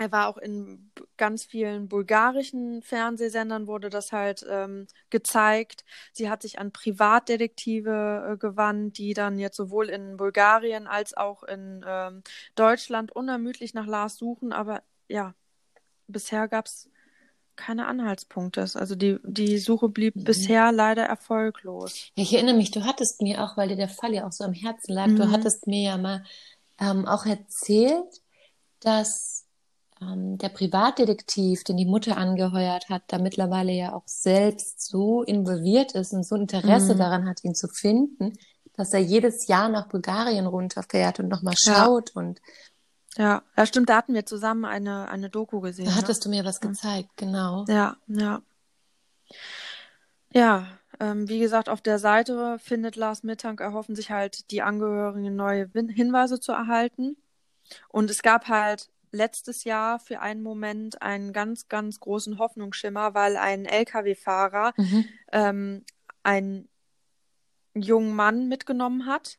[0.00, 5.84] er war auch in ganz vielen bulgarischen Fernsehsendern, wurde das halt ähm, gezeigt.
[6.14, 11.42] Sie hat sich an Privatdetektive äh, gewandt, die dann jetzt sowohl in Bulgarien als auch
[11.42, 12.22] in ähm,
[12.54, 14.54] Deutschland unermüdlich nach Lars suchen.
[14.54, 15.34] Aber ja,
[16.08, 16.88] bisher gab es
[17.56, 18.62] keine Anhaltspunkte.
[18.62, 20.24] Also die, die Suche blieb mhm.
[20.24, 22.10] bisher leider erfolglos.
[22.14, 24.44] Ja, ich erinnere mich, du hattest mir auch, weil dir der Fall ja auch so
[24.44, 25.16] am Herzen lag, mhm.
[25.16, 26.24] du hattest mir ja mal
[26.78, 28.22] ähm, auch erzählt,
[28.80, 29.44] dass
[30.00, 35.92] ähm, der Privatdetektiv, den die Mutter angeheuert hat, da mittlerweile ja auch selbst so involviert
[35.92, 36.98] ist und so Interesse mhm.
[36.98, 38.32] daran hat, ihn zu finden,
[38.74, 42.20] dass er jedes Jahr nach Bulgarien runterfährt und nochmal schaut ja.
[42.20, 42.40] und
[43.16, 45.86] ja, ja, stimmt, da hatten wir zusammen eine, eine Doku gesehen.
[45.86, 45.96] Da ne?
[45.96, 46.30] hattest ne?
[46.30, 47.64] du mir was gezeigt, genau.
[47.68, 48.40] Ja, ja.
[50.32, 50.68] Ja,
[51.00, 55.68] ähm, wie gesagt, auf der Seite findet Lars Mittank erhoffen sich halt die Angehörigen neue
[55.72, 57.16] Hinweise zu erhalten.
[57.88, 63.36] Und es gab halt letztes Jahr für einen Moment einen ganz, ganz großen Hoffnungsschimmer, weil
[63.36, 65.04] ein Lkw-Fahrer mhm.
[65.32, 65.84] ähm,
[66.22, 66.68] einen
[67.74, 69.38] jungen Mann mitgenommen hat,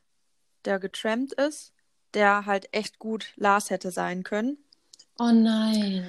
[0.64, 1.72] der getrampt ist,
[2.14, 4.58] der halt echt gut Lars hätte sein können.
[5.18, 6.06] Oh nein.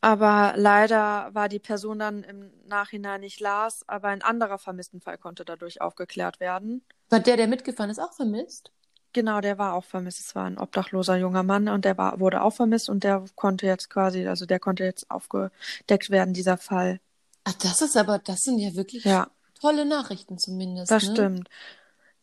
[0.00, 5.44] Aber leider war die Person dann im Nachhinein nicht Lars, aber ein anderer Vermisstenfall konnte
[5.44, 6.84] dadurch aufgeklärt werden.
[7.08, 8.70] War der, der mitgefahren ist, auch vermisst?
[9.14, 10.18] Genau, der war auch vermisst.
[10.20, 13.64] Es war ein obdachloser junger Mann und der war, wurde auch vermisst und der konnte
[13.64, 17.00] jetzt quasi, also der konnte jetzt aufgedeckt werden, dieser Fall.
[17.44, 19.28] Ach, das ist aber, das sind ja wirklich ja.
[19.60, 20.90] tolle Nachrichten zumindest.
[20.90, 21.12] Das ne?
[21.12, 21.48] stimmt.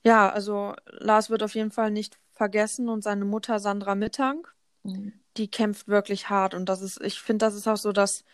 [0.03, 5.13] Ja, also Lars wird auf jeden Fall nicht vergessen und seine Mutter Sandra Mittank, mhm.
[5.37, 8.25] die kämpft wirklich hart und das ist, ich finde, das ist auch so das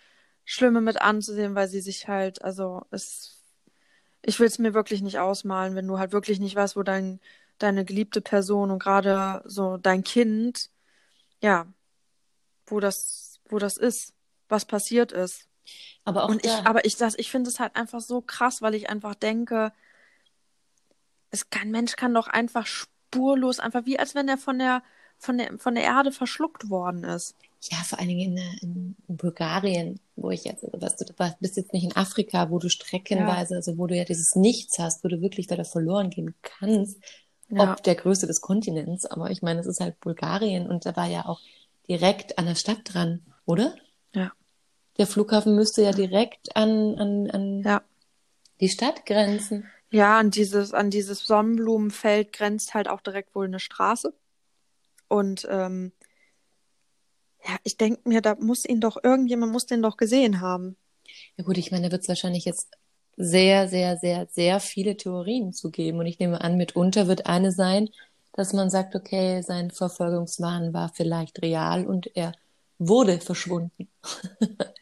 [0.46, 3.38] Schlimme mit anzusehen, weil sie sich halt, also es,
[4.24, 7.20] ich will es mir wirklich nicht ausmalen, wenn du halt wirklich nicht weißt, wo dein
[7.58, 10.70] deine geliebte Person und gerade so dein Kind,
[11.42, 11.66] ja,
[12.66, 14.14] wo das, wo das ist,
[14.50, 15.48] was passiert ist.
[16.06, 18.76] Aber auch und ich, aber ich, das, ich finde es halt einfach so krass, weil
[18.76, 19.74] ich einfach denke,
[21.32, 24.84] es kein Mensch kann doch einfach spurlos, einfach wie als wenn er von der,
[25.18, 27.36] von der, von der Erde verschluckt worden ist.
[27.70, 31.58] Ja, vor allen Dingen in, in, Bulgarien, wo ich jetzt, also, weißt du, du bist
[31.58, 33.58] jetzt nicht in Afrika, wo du streckenweise, ja.
[33.58, 36.98] also wo du ja dieses Nichts hast, wo du wirklich weiter verloren gehen kannst
[37.50, 37.74] ja.
[37.74, 41.08] ob der Größe des Kontinents, aber ich meine, es ist halt Bulgarien und da war
[41.08, 41.42] ja auch
[41.88, 43.76] direkt an der Stadt dran, oder?
[44.14, 44.32] Ja.
[44.98, 47.82] Der Flughafen müsste ja direkt an, an, an ja.
[48.60, 49.66] die Stadt grenzen.
[49.90, 54.14] Ja, an dieses, an dieses Sonnenblumenfeld grenzt halt auch direkt wohl eine Straße.
[55.08, 55.94] Und ähm,
[57.46, 60.76] ja, ich denke mir, da muss ihn doch, irgendjemand muss den doch gesehen haben.
[61.38, 62.70] Ja gut, ich meine, da wird es wahrscheinlich jetzt
[63.18, 66.00] sehr, sehr, sehr, sehr viele Theorien zu geben.
[66.00, 67.90] Und ich nehme an, mitunter wird eine sein,
[68.34, 72.34] dass man sagt, okay, sein Verfolgungswahn war vielleicht real und er
[72.78, 73.90] wurde verschwunden.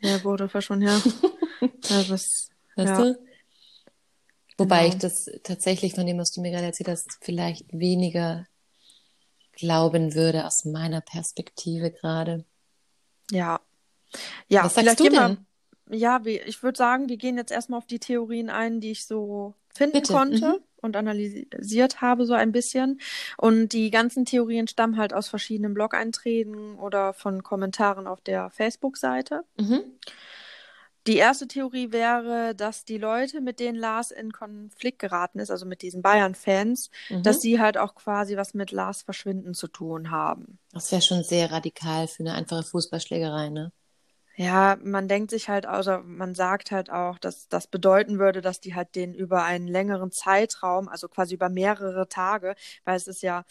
[0.02, 1.02] Er wurde verschwunden, ja.
[1.62, 3.02] ja das, weißt ja.
[3.02, 3.18] du?
[4.58, 4.94] Wobei genau.
[4.94, 8.46] ich das tatsächlich von dem, was du mir gerade erzählt hast, vielleicht weniger
[9.54, 12.44] glauben würde aus meiner Perspektive gerade.
[13.32, 13.62] Ja.
[14.50, 15.46] Ja, was sagst du denn?
[15.90, 19.54] Ja, ich würde sagen, wir gehen jetzt erstmal auf die Theorien ein, die ich so
[19.74, 20.14] finden Bitte.
[20.14, 20.64] konnte mhm.
[20.82, 23.00] und analysiert habe so ein bisschen.
[23.38, 29.44] Und die ganzen Theorien stammen halt aus verschiedenen Blog-Einträgen oder von Kommentaren auf der Facebook-Seite.
[29.58, 29.84] Mhm.
[31.08, 35.68] Die erste Theorie wäre, dass die Leute, mit denen Lars in Konflikt geraten ist, also
[35.68, 37.22] mit diesen Bayern-Fans, mhm.
[37.22, 40.58] dass sie halt auch quasi was mit Lars Verschwinden zu tun haben.
[40.72, 43.72] Das wäre schon sehr radikal für eine einfache Fußballschlägerei, ne?
[44.38, 48.60] Ja, man denkt sich halt, also man sagt halt auch, dass das bedeuten würde, dass
[48.60, 53.22] die halt den über einen längeren Zeitraum, also quasi über mehrere Tage, weil es ist
[53.24, 53.46] ja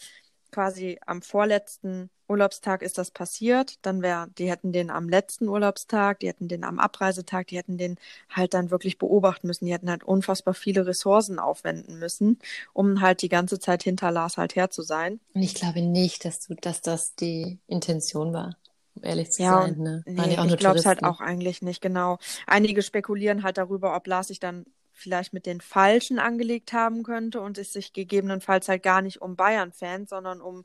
[0.51, 6.19] quasi am vorletzten Urlaubstag ist das passiert, dann wäre, die hätten den am letzten Urlaubstag,
[6.19, 7.97] die hätten den am Abreisetag, die hätten den
[8.29, 12.39] halt dann wirklich beobachten müssen, die hätten halt unfassbar viele Ressourcen aufwenden müssen,
[12.73, 15.19] um halt die ganze Zeit hinter Lars halt her zu sein.
[15.33, 18.55] Und ich glaube nicht, dass du, dass das die Intention war
[18.95, 19.77] um ehrlich zu ja, sein.
[19.77, 20.03] Ne?
[20.05, 22.17] Nee, ich glaube es halt auch eigentlich nicht, genau.
[22.47, 27.41] Einige spekulieren halt darüber, ob Lars sich dann vielleicht mit den Falschen angelegt haben könnte
[27.41, 30.63] und es sich gegebenenfalls halt gar nicht um Bayern-Fans, sondern um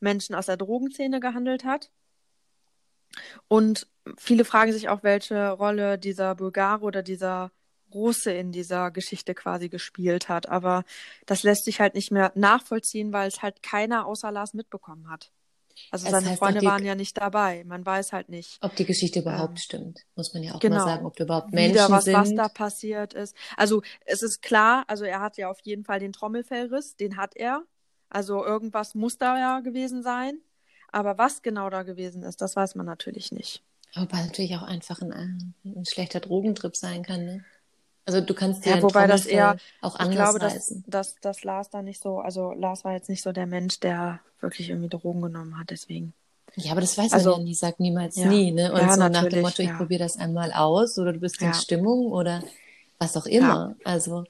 [0.00, 1.90] Menschen aus der Drogenszene gehandelt hat.
[3.48, 7.50] Und viele fragen sich auch, welche Rolle dieser Bulgare oder dieser
[7.92, 10.48] Russe in dieser Geschichte quasi gespielt hat.
[10.48, 10.84] Aber
[11.26, 15.30] das lässt sich halt nicht mehr nachvollziehen, weil es halt keiner außer Lars mitbekommen hat.
[15.90, 17.64] Also Es seine Freunde die- waren ja nicht dabei.
[17.64, 20.76] Man weiß halt nicht Ob die Geschichte überhaupt Ähm, stimmt, muss man ja auch genau.
[20.76, 22.14] mal sagen, ob überhaupt Menschen wieder, was, sind.
[22.14, 23.36] was da passiert ist.
[23.56, 27.36] Also es ist klar, also er hat ja auf jeden Fall den Trommelfellriss, den hat
[27.36, 27.62] er.
[28.08, 30.38] Also irgendwas muss da ja gewesen sein.
[30.92, 33.62] Aber was genau da gewesen ist, das weiß man natürlich nicht.
[33.96, 37.44] Wobei natürlich auch einfach ein, ein schlechter Drogentrip sein kann, ne?
[38.06, 41.14] Also du kannst dir Ja, ein wobei das eher- auch Ich anders glaube, dass, dass,
[41.20, 44.68] dass Lars da nicht so, also Lars war jetzt nicht so der Mensch, der wirklich
[44.70, 46.12] irgendwie Drogen genommen hat, deswegen.
[46.56, 48.26] Ja, aber das weiß Also- man ja nie, sagt niemals Ja.
[48.26, 48.72] nie, ne?
[48.72, 49.76] Und Ja, so nach dem Motto, ich ja.
[49.76, 51.54] probiere das einmal aus oder du bist in Ja.
[51.54, 52.42] Stimmung oder
[52.98, 53.74] was auch immer.
[53.84, 54.24] Also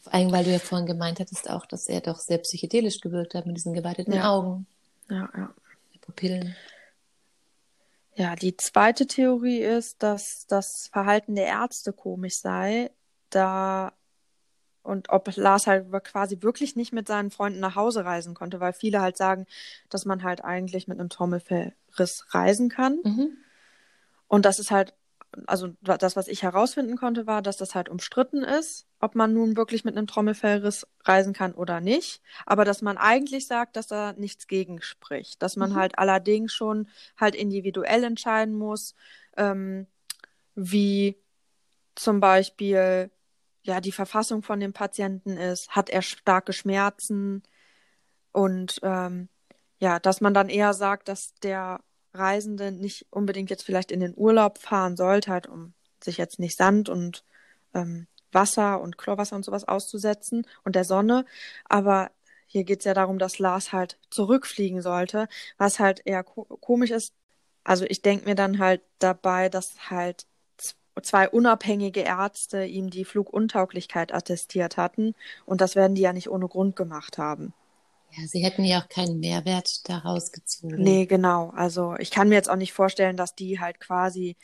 [0.00, 3.34] vor allem, weil du ja vorhin gemeint hattest auch, dass er doch sehr psychedelisch gewirkt
[3.34, 4.30] hat mit diesen geweiteten Ja.
[4.30, 4.66] Augen,
[5.10, 5.52] Ja, ja.
[6.00, 6.54] Pupillen.
[8.16, 12.90] Ja, die zweite Theorie ist, dass das Verhalten der Ärzte komisch sei,
[13.30, 13.92] da
[14.82, 18.74] und ob Lars halt quasi wirklich nicht mit seinen Freunden nach Hause reisen konnte, weil
[18.74, 19.46] viele halt sagen,
[19.88, 22.98] dass man halt eigentlich mit einem Trommelfellriss reisen kann.
[23.02, 23.36] Mhm.
[24.28, 24.94] Und das ist halt,
[25.46, 29.56] also das, was ich herausfinden konnte, war, dass das halt umstritten ist, ob man nun
[29.56, 32.22] wirklich mit einem Trommelfellriss reisen kann oder nicht.
[32.46, 35.42] Aber dass man eigentlich sagt, dass da nichts gegen spricht.
[35.42, 35.76] Dass man Mhm.
[35.76, 38.94] halt allerdings schon halt individuell entscheiden muss,
[39.36, 39.86] ähm,
[40.54, 41.16] wie
[41.94, 43.10] zum Beispiel
[43.62, 47.42] ja die Verfassung von dem Patienten ist, hat er starke Schmerzen
[48.32, 49.28] und ähm,
[49.78, 51.80] ja, dass man dann eher sagt, dass der
[52.14, 56.56] Reisende nicht unbedingt jetzt vielleicht in den Urlaub fahren sollte, halt um sich jetzt nicht
[56.56, 57.24] Sand und
[57.74, 61.24] ähm, Wasser und Chlorwasser und sowas auszusetzen und der Sonne.
[61.68, 62.10] Aber
[62.46, 66.90] hier geht es ja darum, dass Lars halt zurückfliegen sollte, was halt eher ko komisch
[66.90, 67.14] ist.
[67.64, 70.26] Also ich denke mir dann halt dabei, dass halt
[71.02, 75.14] zwei unabhängige Ärzte ihm die Fluguntauglichkeit attestiert hatten
[75.46, 77.52] und das werden die ja nicht ohne Grund gemacht haben.
[78.16, 80.76] Ja, sie hätten ja auch keinen Mehrwert daraus gezogen.
[80.76, 81.50] Nee, genau.
[81.56, 84.36] Also ich kann mir jetzt auch nicht vorstellen, dass die halt quasi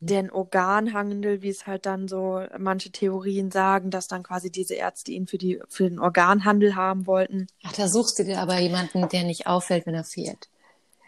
[0.00, 5.12] den Organhandel, wie es halt dann so manche Theorien sagen, dass dann quasi diese Ärzte
[5.12, 7.46] ihn für die für den Organhandel haben wollten.
[7.64, 10.48] Ach, da suchst du dir aber jemanden, der nicht auffällt, wenn er fährt.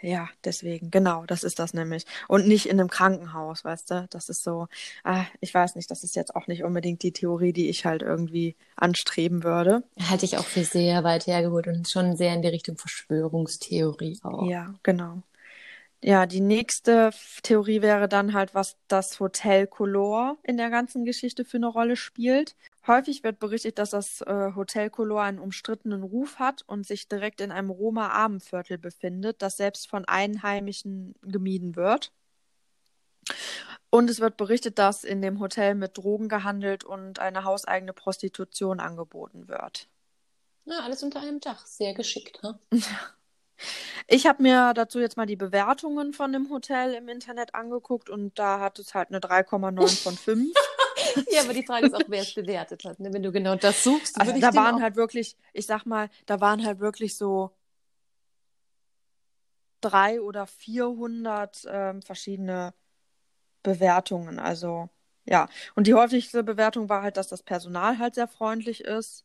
[0.02, 2.05] Ja, deswegen, genau, das ist das nämlich.
[2.26, 4.07] Und nicht in einem Krankenhaus, weißt du?
[4.11, 4.66] Das ist so,
[5.05, 8.02] ah, ich weiß nicht, das ist jetzt auch nicht unbedingt die Theorie, die ich halt
[8.02, 9.85] irgendwie anstreben würde.
[10.11, 14.50] Halte ich auch für sehr weit hergeholt und schon sehr in die Richtung Verschwörungstheorie auch.
[14.50, 15.22] Ja, genau.
[16.04, 17.10] Ja, die nächste
[17.44, 21.94] Theorie wäre dann halt, was das Hotel Color in der ganzen Geschichte für eine Rolle
[21.94, 22.56] spielt.
[22.88, 27.40] Häufig wird berichtet, dass das äh, Hotel Color einen umstrittenen Ruf hat und sich direkt
[27.40, 32.10] in einem Roma-Armenviertel befindet, das selbst von Einheimischen gemieden wird.
[33.88, 38.80] Und es wird berichtet, dass in dem Hotel mit Drogen gehandelt und eine hauseigene Prostitution
[38.80, 39.86] angeboten wird.
[40.64, 41.64] Ja, alles unter einem Dach.
[41.64, 42.58] Sehr geschickt, ne?
[44.08, 48.38] Ich habe mir dazu jetzt mal die Bewertungen von dem Hotel im Internet angeguckt und
[48.38, 50.52] da hat es halt eine 3,9 von 5.
[51.30, 52.98] Ja, aber die Frage ist auch, wer es bewertet hat.
[52.98, 53.12] Ne?
[53.12, 54.80] Wenn du genau das suchst, Also da waren auch...
[54.80, 57.50] halt wirklich, ich sag mal, da waren halt wirklich so
[59.82, 62.72] drei oder 400 ähm, verschiedene
[63.62, 64.38] Bewertungen.
[64.38, 64.88] Also
[65.24, 69.24] ja, und die häufigste Bewertung war halt, dass das Personal halt sehr freundlich ist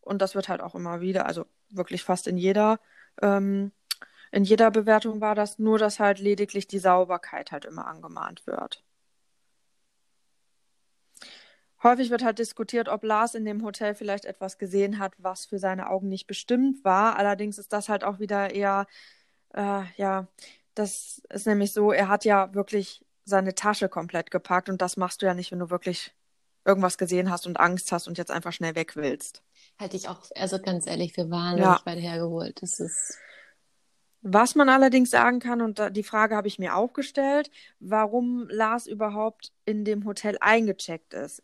[0.00, 2.80] und das wird halt auch immer wieder, also wirklich fast in jeder
[3.20, 3.72] ähm,
[4.32, 8.84] in jeder Bewertung war das, nur dass halt lediglich die Sauberkeit halt immer angemahnt wird.
[11.82, 15.58] Häufig wird halt diskutiert, ob Lars in dem Hotel vielleicht etwas gesehen hat, was für
[15.58, 17.16] seine Augen nicht bestimmt war.
[17.16, 18.86] Allerdings ist das halt auch wieder eher,
[19.54, 20.28] äh, ja,
[20.74, 25.22] das ist nämlich so, er hat ja wirklich seine Tasche komplett gepackt und das machst
[25.22, 26.14] du ja nicht, wenn du wirklich
[26.64, 29.42] irgendwas gesehen hast und Angst hast und jetzt einfach schnell weg willst.
[29.80, 31.86] Halte ich auch, also ganz ehrlich, für wahnsinnig Ja.
[31.86, 32.62] weit hergeholt.
[32.62, 33.18] Das ist...
[34.22, 38.46] Was man allerdings sagen kann, und da- die Frage habe ich mir auch gestellt, warum
[38.50, 41.42] Lars überhaupt in dem Hotel eingecheckt ist.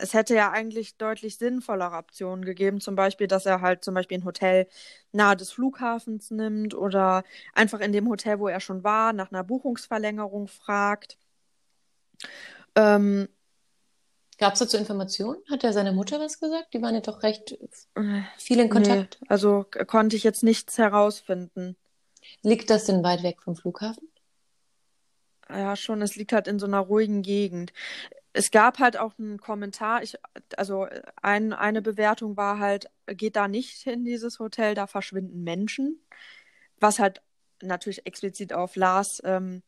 [0.00, 4.18] Es hätte ja eigentlich deutlich sinnvollere Optionen gegeben, zum Beispiel, dass er halt zum Beispiel
[4.18, 4.68] ein Hotel
[5.10, 9.42] nahe des Flughafens nimmt oder einfach in dem Hotel, wo er schon war, nach einer
[9.42, 11.18] Buchungsverlängerung fragt.
[12.76, 13.28] Ähm,
[14.38, 15.42] Gab es dazu Informationen?
[15.50, 16.72] Hat er seine Mutter was gesagt?
[16.72, 19.18] Die waren ja doch recht äh, viel in Kontakt.
[19.20, 21.76] nee, also konnte ich jetzt nichts herausfinden.
[22.42, 24.08] Liegt das denn weit weg vom Flughafen?
[25.48, 27.72] Ja, schon, es liegt halt in so einer ruhigen Gegend.
[28.32, 30.16] Es gab halt auch einen Kommentar, ich,
[30.56, 30.86] also
[31.20, 36.00] ein, eine Bewertung war halt, geht da nicht in dieses Hotel, da verschwinden Menschen.
[36.78, 37.22] Was halt
[37.60, 39.62] natürlich explizit auf Lars ähm,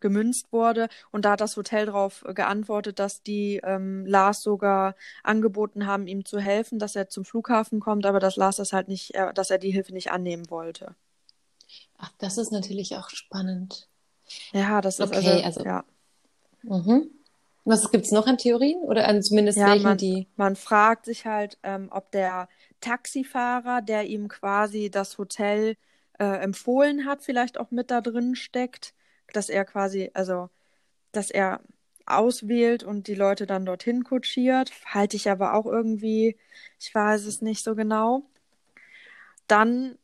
[0.00, 0.88] gemünzt wurde.
[1.10, 6.24] Und da hat das Hotel darauf geantwortet, dass die ähm, Lars sogar angeboten haben, ihm
[6.24, 9.50] zu helfen, dass er zum Flughafen kommt, aber dass Lars das halt nicht, äh, dass
[9.50, 10.94] er die Hilfe nicht annehmen wollte.
[11.98, 13.88] Ach, das ist natürlich auch spannend.
[14.52, 15.84] Ja, das ist okay, also, also ja.
[16.62, 17.10] Mhm.
[17.64, 20.26] Was gibt es noch an Theorien oder an zumindest ja, welchen, man, die.
[20.36, 22.48] Man fragt sich halt, ähm, ob der
[22.80, 25.76] Taxifahrer, der ihm quasi das Hotel
[26.18, 28.94] äh, empfohlen hat, vielleicht auch mit da drin steckt,
[29.32, 30.48] dass er quasi, also,
[31.12, 31.60] dass er
[32.06, 34.72] auswählt und die Leute dann dorthin kutschiert.
[34.86, 36.36] Halte ich aber auch irgendwie,
[36.78, 38.24] ich weiß es nicht so genau.
[39.46, 39.96] Dann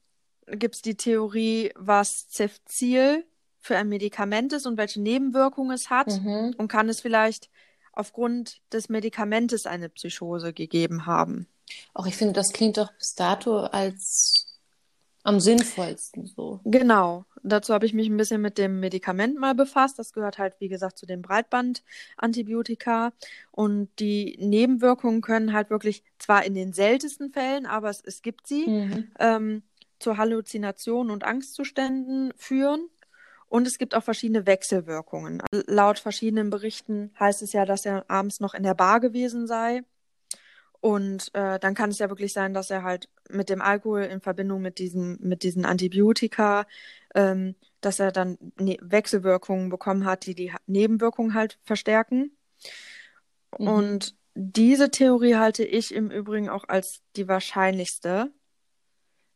[0.47, 3.25] gibt es die Theorie, was Cefzil
[3.59, 6.55] für ein Medikament ist und welche Nebenwirkungen es hat mhm.
[6.57, 7.51] und kann es vielleicht
[7.93, 11.49] aufgrund des Medikamentes eine Psychose gegeben haben.
[11.95, 14.46] Auch ich finde, das klingt doch bis dato als
[15.27, 16.61] am sinnvollsten so.
[16.65, 17.25] Genau.
[17.43, 19.99] Dazu habe ich mich ein bisschen mit dem Medikament mal befasst.
[19.99, 23.13] Das gehört halt, wie gesagt, zu den Breitbandantibiotika.
[23.51, 28.47] Und die Nebenwirkungen können halt wirklich, zwar in den seltensten Fällen, aber es, es gibt
[28.47, 29.09] sie, mhm.
[29.19, 29.63] ähm,
[29.99, 32.89] zu Halluzinationen und Angstzuständen führen.
[33.49, 35.43] Und es gibt auch verschiedene Wechselwirkungen.
[35.51, 39.83] Laut verschiedenen Berichten heißt es ja, dass er abends noch in der Bar gewesen sei.
[40.81, 44.21] Und äh, dann kann es ja wirklich sein, dass er halt mit dem Alkohol in
[44.21, 46.67] Verbindung mit diesen, mit diesen Antibiotika,
[47.15, 52.37] ähm, dass er dann ne Wechselwirkungen bekommen hat, die die Nebenwirkungen halt verstärken.
[53.59, 53.69] Mhm.
[53.69, 58.31] Und diese Theorie halte ich im Übrigen auch als die wahrscheinlichste,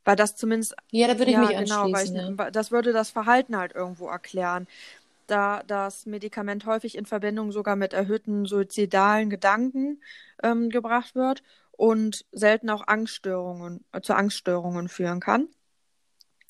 [0.05, 0.74] weil das zumindest.
[0.91, 2.16] Ja, da würde ich ja, mich genau, anschließen.
[2.16, 2.51] Weil ich, ja.
[2.51, 4.66] Das würde das Verhalten halt irgendwo erklären.
[5.30, 10.02] Da das Medikament häufig in Verbindung sogar mit erhöhten suizidalen Gedanken
[10.42, 15.48] ähm, gebracht wird und selten auch Angststörungen, äh, zu Angststörungen führen kann.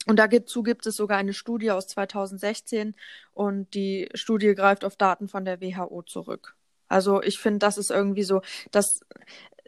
[0.07, 2.97] Und dazu gibt es sogar eine Studie aus 2016
[3.33, 6.57] und die Studie greift auf Daten von der WHO zurück.
[6.89, 9.01] Also ich finde, das ist irgendwie so, dass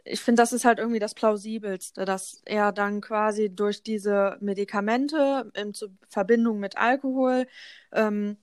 [0.05, 5.51] ich finde, das ist halt irgendwie das Plausibelste, dass er dann quasi durch diese Medikamente
[5.53, 5.73] in
[6.09, 7.47] Verbindung mit Alkohol,
[7.93, 8.37] ähm,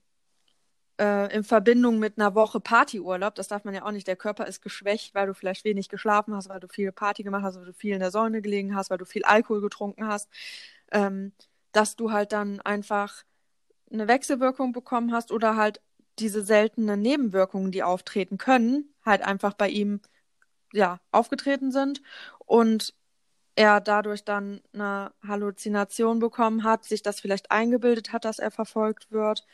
[1.01, 4.46] äh, in Verbindung mit einer Woche Partyurlaub, das darf man ja auch nicht, der Körper
[4.46, 7.64] ist geschwächt, weil du vielleicht wenig geschlafen hast, weil du viel Party gemacht hast, weil
[7.64, 10.28] du viel in der Sonne gelegen hast, weil du viel Alkohol getrunken hast,
[10.92, 11.32] ähm,
[11.72, 13.24] dass du halt dann einfach
[13.90, 15.80] eine Wechselwirkung bekommen hast oder halt
[16.18, 20.01] diese seltenen Nebenwirkungen, die auftreten können, halt einfach bei ihm
[20.72, 22.03] ja, aufgetreten sind
[22.46, 22.94] und
[23.57, 29.11] er dadurch dann eine Halluzination bekommen hat, sich das vielleicht eingebildet hat, dass er verfolgt
[29.11, 29.44] wird.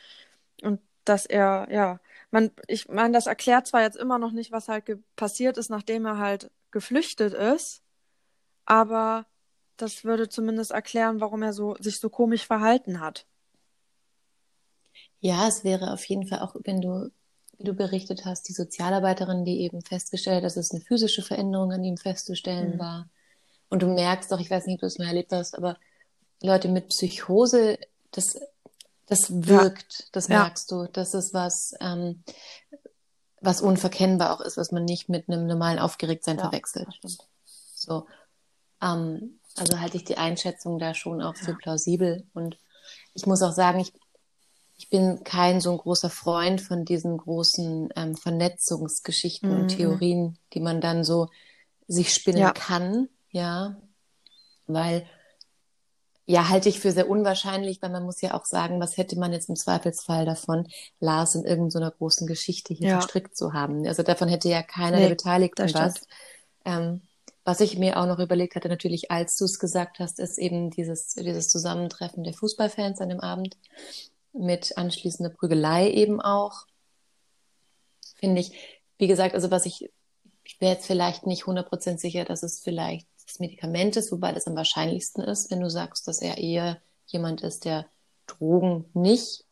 [0.61, 1.99] Und dass er, ja,
[2.31, 4.85] man, ich meine, das erklärt zwar jetzt immer noch nicht, was halt
[5.15, 7.81] passiert ist, nachdem er halt geflüchtet ist,
[8.65, 9.25] aber
[9.77, 13.25] das würde zumindest erklären, warum er so, sich so komisch verhalten hat.
[15.19, 17.11] Ja, es wäre auf jeden Fall auch, wenn du
[17.57, 21.83] wie du berichtet hast, die Sozialarbeiterin, die eben festgestellt, dass es eine physische Veränderung an
[21.83, 22.79] ihm festzustellen mhm.
[22.79, 23.09] war.
[23.69, 25.77] Und du merkst doch, ich weiß nicht, ob du es mal erlebt hast, aber
[26.41, 27.79] Leute mit Psychose,
[28.11, 28.39] das,
[29.07, 30.05] das wirkt, ja.
[30.11, 30.85] das merkst ja.
[30.85, 30.91] du.
[30.91, 32.23] Das ist was, ähm,
[33.41, 36.87] was unverkennbar auch ist, was man nicht mit einem normalen Aufgeregtsein ja, verwechselt.
[37.43, 38.05] So.
[38.81, 42.27] Ähm, also halte ich die Einschätzung da schon auch für plausibel.
[42.33, 42.57] Und
[43.13, 43.93] ich muss auch sagen, ich
[44.77, 49.61] ich bin kein so ein großer Freund von diesen großen ähm, Vernetzungsgeschichten mhm.
[49.61, 51.29] und Theorien, die man dann so
[51.87, 53.81] sich spinnen kann, ja,
[54.67, 55.07] weil
[56.29, 59.31] ja, halte ich für sehr unwahrscheinlich, weil man muss ja auch sagen, was hätte man
[59.31, 60.67] jetzt im Zweifelsfall davon,
[60.99, 62.99] Lars in irgendeiner großen Geschichte hier ja.
[62.99, 63.87] verstrickt zu haben.
[63.87, 66.05] Also davon hätte ja keiner nee, der Beteiligten was.
[66.65, 67.01] Ähm,
[67.45, 70.69] was ich mir auch noch überlegt hatte, natürlich, als du es gesagt hast, ist eben
[70.69, 73.55] dieses, dieses Zusammentreffen der Fußballfans an dem Abend
[74.33, 76.65] mit anschließender Prügelei eben auch.
[78.15, 78.51] Finde ich,
[78.97, 79.89] wie gesagt, also was ich,
[80.43, 84.47] ich wäre jetzt vielleicht nicht 100% sicher, dass es vielleicht das Medikament ist, wobei das
[84.47, 87.85] am wahrscheinlichsten ist, wenn du sagst, dass er eher jemand ist, der
[88.25, 89.43] Drogen nicht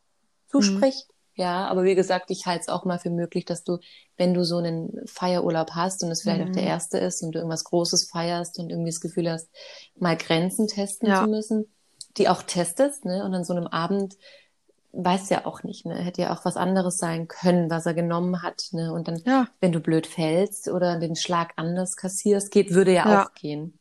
[0.48, 1.08] zuspricht.
[1.08, 1.16] Mhm.
[1.38, 3.78] Ja, aber wie gesagt, ich halte es auch mal für möglich, dass du,
[4.16, 6.48] wenn du so einen Feierurlaub hast und es vielleicht mhm.
[6.48, 6.68] auch der mhm.
[6.68, 9.50] erste ist und du irgendwas Großes feierst und irgendwie das Gefühl hast,
[9.98, 11.22] mal Grenzen testen ja.
[11.22, 11.66] zu müssen,
[12.16, 13.22] die auch testest, ne?
[13.22, 14.16] Und an so einem Abend
[14.96, 15.94] weiß ja auch nicht, ne?
[15.96, 18.92] Hätte ja auch was anderes sein können, was er genommen hat, ne?
[18.92, 19.48] Und dann, ja.
[19.60, 23.24] wenn du blöd fällst oder den Schlag anders kassierst, geht, würde ja, ja.
[23.24, 23.78] auch gehen.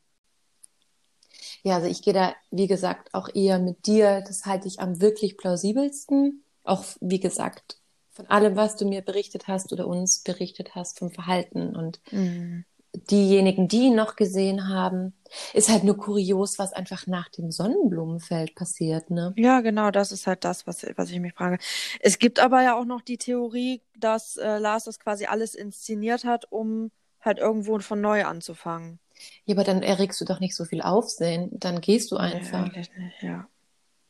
[1.64, 4.22] Ja, also ich gehe da, wie gesagt, auch eher mit dir.
[4.28, 6.44] Das halte ich am wirklich plausibelsten.
[6.64, 7.78] Auch, wie gesagt,
[8.12, 12.66] von allem, was du mir berichtet hast oder uns berichtet hast, vom Verhalten und mhm.
[12.98, 15.14] Diejenigen, die ihn noch gesehen haben.
[15.54, 19.34] Ist halt nur kurios, was einfach nach dem Sonnenblumenfeld passiert, ne?
[19.36, 21.58] Ja, genau, das ist halt das, was, was ich mich frage.
[22.00, 26.24] Es gibt aber ja auch noch die Theorie, dass äh, Lars das quasi alles inszeniert
[26.24, 26.92] hat, um
[27.22, 29.00] halt irgendwo von neu anzufangen.
[29.46, 31.50] Ja, aber dann erregst du doch nicht so viel Aufsehen.
[31.54, 32.72] Dann gehst du einfach.
[32.72, 32.92] Nee, nicht,
[33.22, 33.48] ja.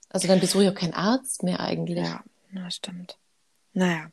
[0.10, 2.06] Also dann bist du ja kein Arzt mehr eigentlich.
[2.06, 2.24] Ja,
[2.54, 3.18] das stimmt.
[3.74, 4.08] Naja.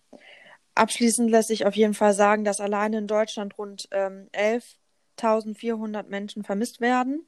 [0.75, 6.45] Abschließend lässt sich auf jeden Fall sagen, dass alleine in Deutschland rund ähm, 11.400 Menschen
[6.45, 7.27] vermisst werden.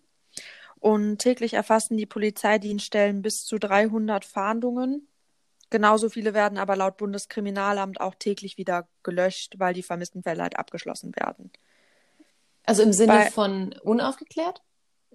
[0.80, 5.08] Und täglich erfassen die Polizeidienststellen bis zu 300 Fahndungen.
[5.70, 10.58] Genauso viele werden aber laut Bundeskriminalamt auch täglich wieder gelöscht, weil die vermissten Fälle halt
[10.58, 11.50] abgeschlossen werden.
[12.66, 14.62] Also im Sinne Bei- von unaufgeklärt?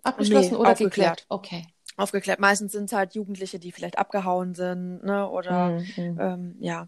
[0.04, 0.92] Abgeschlossen Nee, oder aufgeklärt.
[1.20, 1.26] geklärt?
[1.30, 1.68] Okay.
[1.98, 2.40] Aufgeklärt.
[2.40, 5.28] Meistens sind es halt Jugendliche, die vielleicht abgehauen sind, ne?
[5.30, 6.20] Oder Mhm, mhm.
[6.20, 6.88] ähm, ja.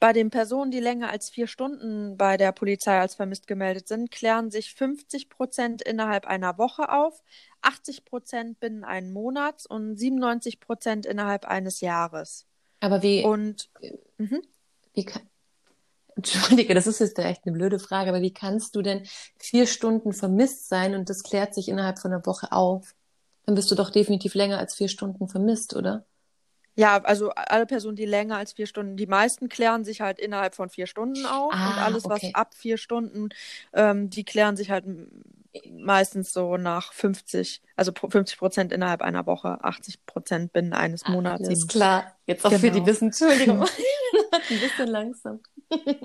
[0.00, 4.10] Bei den Personen, die länger als vier Stunden bei der Polizei als vermisst gemeldet sind,
[4.10, 7.22] klären sich 50 Prozent innerhalb einer Woche auf,
[7.60, 12.46] 80 Prozent binnen einen Monats und 97 Prozent innerhalb eines Jahres.
[12.80, 13.68] Aber wie, Und
[14.16, 14.40] mhm.
[14.94, 15.22] wie kann,
[16.16, 19.06] Entschuldige, das ist jetzt echt eine blöde Frage, aber wie kannst du denn
[19.38, 22.94] vier Stunden vermisst sein und das klärt sich innerhalb von einer Woche auf?
[23.44, 26.06] Dann bist du doch definitiv länger als vier Stunden vermisst, oder?
[26.76, 30.54] Ja, also alle Personen, die länger als vier Stunden, die meisten klären sich halt innerhalb
[30.54, 32.30] von vier Stunden auf und Ah, alles, okay.
[32.30, 33.28] was ab vier Stunden,
[33.72, 34.84] ähm, die klären sich halt
[35.68, 41.46] meistens so nach 50, also 50 Prozent innerhalb einer Woche, 80 Prozent binnen eines Monats.
[41.48, 42.16] Alles klar.
[42.26, 42.86] Jetzt auch für die Genau.
[42.86, 43.64] Wissen, Entschuldigung.
[44.32, 45.40] Ein bisschen langsam.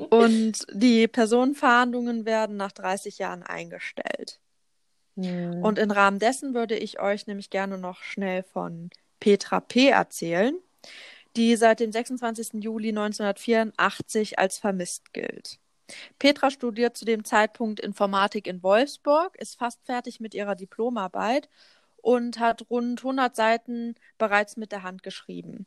[0.09, 4.39] Und die Personenfahndungen werden nach 30 Jahren eingestellt.
[5.15, 5.63] Hm.
[5.63, 8.89] Und im Rahmen dessen würde ich euch nämlich gerne noch schnell von
[9.25, 9.87] Petra P.
[9.87, 10.55] erzählen,
[11.35, 12.63] die seit dem 26.
[12.63, 15.57] Juli 1984 als vermisst gilt.
[16.19, 21.49] Petra studiert zu dem Zeitpunkt Informatik in Wolfsburg, ist fast fertig mit ihrer Diplomarbeit
[21.97, 25.65] und hat rund 100 Seiten bereits mit der Hand geschrieben.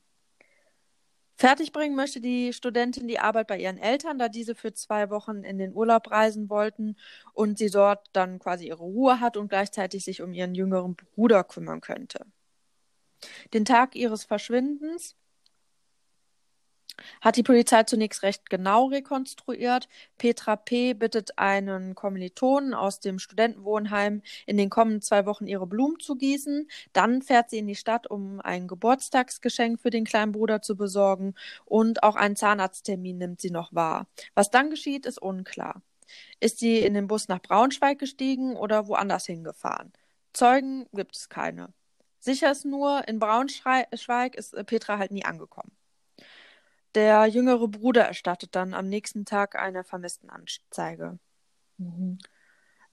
[1.34, 5.58] Fertigbringen möchte die Studentin die Arbeit bei ihren Eltern, da diese für zwei Wochen in
[5.58, 6.94] den Urlaub reisen wollten
[7.32, 11.42] und sie dort dann quasi ihre Ruhe hat und gleichzeitig sich um ihren jüngeren Bruder
[11.42, 12.24] kümmern könnte.
[13.52, 15.16] Den Tag ihres Verschwindens
[17.20, 19.88] hat die Polizei zunächst recht genau rekonstruiert.
[20.18, 20.94] Petra P.
[20.94, 26.68] bittet einen Kommilitonen aus dem Studentenwohnheim, in den kommenden zwei Wochen ihre Blumen zu gießen.
[26.92, 31.34] Dann fährt sie in die Stadt, um ein Geburtstagsgeschenk für den kleinen Bruder zu besorgen
[31.64, 34.06] und auch einen Zahnarzttermin nimmt sie noch wahr.
[34.34, 35.82] Was dann geschieht, ist unklar.
[36.40, 39.92] Ist sie in den Bus nach Braunschweig gestiegen oder woanders hingefahren?
[40.32, 41.72] Zeugen gibt es keine.
[42.28, 45.72] Sicher ist nur, in Braunschweig ist äh, Petra halt nie angekommen.
[46.94, 51.18] Der jüngere Bruder erstattet dann am nächsten Tag eine Vermisstenanzeige.
[51.78, 52.18] Mhm.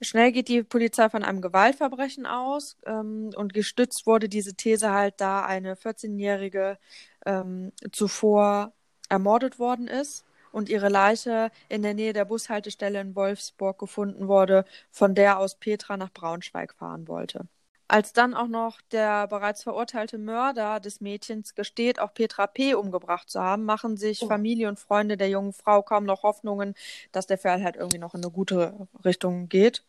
[0.00, 5.20] Schnell geht die Polizei von einem Gewaltverbrechen aus ähm, und gestützt wurde diese These halt,
[5.20, 6.78] da eine 14-Jährige
[7.26, 8.72] ähm, zuvor
[9.10, 14.64] ermordet worden ist und ihre Leiche in der Nähe der Bushaltestelle in Wolfsburg gefunden wurde,
[14.90, 17.46] von der aus Petra nach Braunschweig fahren wollte.
[17.88, 22.74] Als dann auch noch der bereits verurteilte Mörder des Mädchens gesteht, auch Petra P.
[22.74, 24.26] umgebracht zu haben, machen sich Oh.
[24.26, 26.74] Familie und Freunde der jungen Frau kaum noch Hoffnungen,
[27.12, 29.84] dass der Fall halt irgendwie noch in eine gute Richtung geht.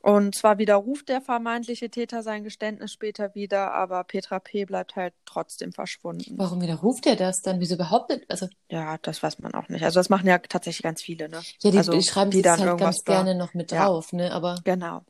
[0.00, 4.64] Und zwar widerruft der vermeintliche Täter sein Geständnis später wieder, aber Petra P.
[4.64, 6.38] bleibt halt trotzdem verschwunden.
[6.38, 7.60] Warum widerruft er das dann?
[7.60, 9.84] Wieso behauptet, also, Ja, das weiß man auch nicht.
[9.84, 11.40] Also das machen ja tatsächlich ganz viele, ne?
[11.62, 13.86] ja, die, also, die schreiben die das dann halt ganz gerne noch mit Ja.
[13.86, 15.02] drauf, ne, aber, Genau.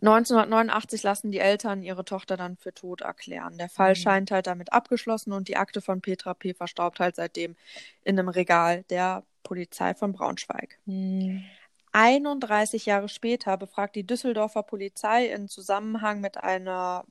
[0.00, 3.58] 1989 lassen die Eltern ihre Tochter dann für tot erklären.
[3.58, 3.96] Der Fall Mhm.
[3.96, 6.54] scheint halt damit abgeschlossen und die Akte von Petra P.
[6.54, 7.56] verstaubt halt seitdem
[8.04, 10.78] in einem Regal der Polizei von Braunschweig.
[10.86, 11.50] hm,
[11.92, 17.04] 31 Jahre später befragt die Düsseldorfer Polizei in Zusammenhang mit einer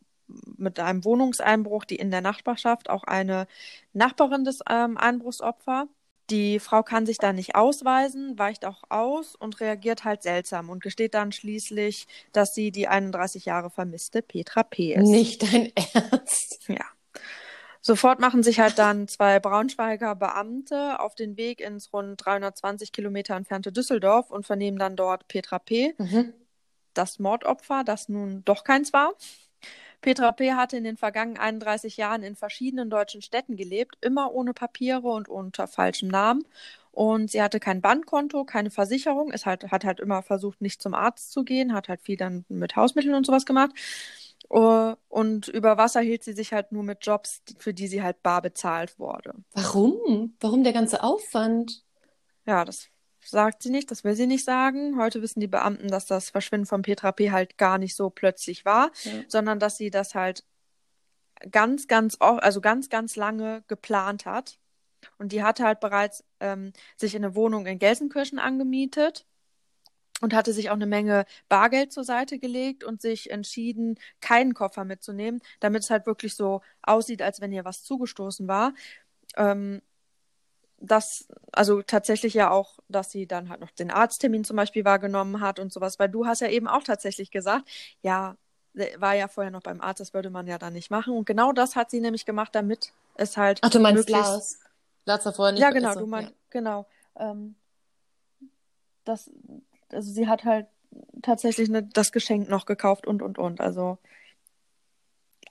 [0.57, 3.45] mit einem Wohnungseinbruch, die in der Nachbarschaft auch eine
[3.93, 5.87] Nachbarin des ähm, Einbruchsopfer.
[6.29, 10.81] Die Frau kann sich da nicht ausweisen, weicht auch aus und reagiert halt seltsam und
[10.81, 14.93] gesteht dann schließlich, dass sie die 31 Jahre vermisste Petra P.
[14.93, 15.09] ist.
[15.09, 16.67] nicht dein Ernst.
[16.69, 16.85] Ja.
[17.81, 23.35] Sofort machen sich halt dann zwei Braunschweiger Beamte auf den Weg ins rund 320 Kilometer
[23.35, 26.33] entfernte Düsseldorf und vernehmen dann dort Petra P., Mhm.
[26.93, 29.13] das Mordopfer, das nun doch keins war.
[30.03, 30.53] Petra P.
[30.53, 35.29] hatte in den vergangenen 31 Jahren in verschiedenen deutschen Städten gelebt, immer ohne Papiere und
[35.29, 36.45] unter falschem Namen.
[36.91, 40.93] Und sie hatte kein Bankkonto, keine Versicherung, ist halt, hat halt immer versucht, nicht zum
[40.93, 43.71] Arzt zu gehen, hat halt viel dann mit Hausmitteln und sowas gemacht.
[44.49, 48.21] Uh, Und über Wasser hielt sie sich halt nur mit Jobs, für die sie halt
[48.21, 49.33] bar bezahlt wurde.
[49.53, 50.35] Warum?
[50.39, 51.83] Warum der ganze Aufwand?
[52.45, 52.89] Ja, das
[53.25, 54.97] sagt sie nicht, das will sie nicht sagen.
[54.97, 57.31] Heute wissen die Beamten, dass das Verschwinden von Petra P.
[57.31, 59.11] halt gar nicht so plötzlich war, Ja.
[59.27, 60.43] sondern dass sie das halt
[61.51, 64.59] ganz, ganz, also ganz, ganz lange geplant hat.
[65.17, 69.25] Und die hatte halt bereits ähm, sich in eine Wohnung in Gelsenkirchen angemietet
[70.21, 74.85] und hatte sich auch eine Menge Bargeld zur Seite gelegt und sich entschieden, keinen Koffer
[74.85, 78.73] mitzunehmen, damit es halt wirklich so aussieht, als wenn ihr was zugestoßen war.
[79.35, 79.81] Ähm,
[80.83, 85.39] das, also tatsächlich ja auch, dass sie dann halt noch den Arzttermin zum Beispiel wahrgenommen
[85.39, 87.69] hat und sowas, weil du hast ja eben auch tatsächlich gesagt,
[88.01, 88.35] ja,
[88.73, 91.15] der war ja vorher noch beim Arzt, das würde man ja dann nicht machen.
[91.15, 94.59] Und genau das hat sie nämlich gemacht, damit es halt Ach, du meinst möglichst Lars.
[95.05, 96.37] Lars war vorher nicht ja, genau, also, du meinst, ja.
[96.49, 96.85] genau.
[97.17, 97.55] Ähm,
[99.05, 99.29] das,
[99.91, 100.67] also sie hat halt
[101.21, 103.61] tatsächlich ne, das Geschenk noch gekauft und und und.
[103.61, 103.99] Also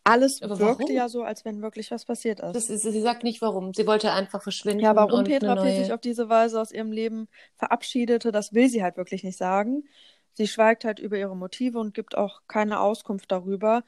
[0.04, 0.96] alles Aber wirkte warum?
[0.96, 2.54] ja so, als wenn wirklich was passiert ist.
[2.54, 3.72] Das ist, sie sagt nicht warum.
[3.72, 4.82] Sie wollte einfach verschwinden.
[4.82, 5.76] ja, warum Petra neue...
[5.76, 9.84] sich auf diese Weise aus ihrem Leben verabschiedete, das will sie halt wirklich nicht sagen.
[10.34, 13.84] Sie schweigt halt über ihre Motive und gibt auch keine Auskunft darüber,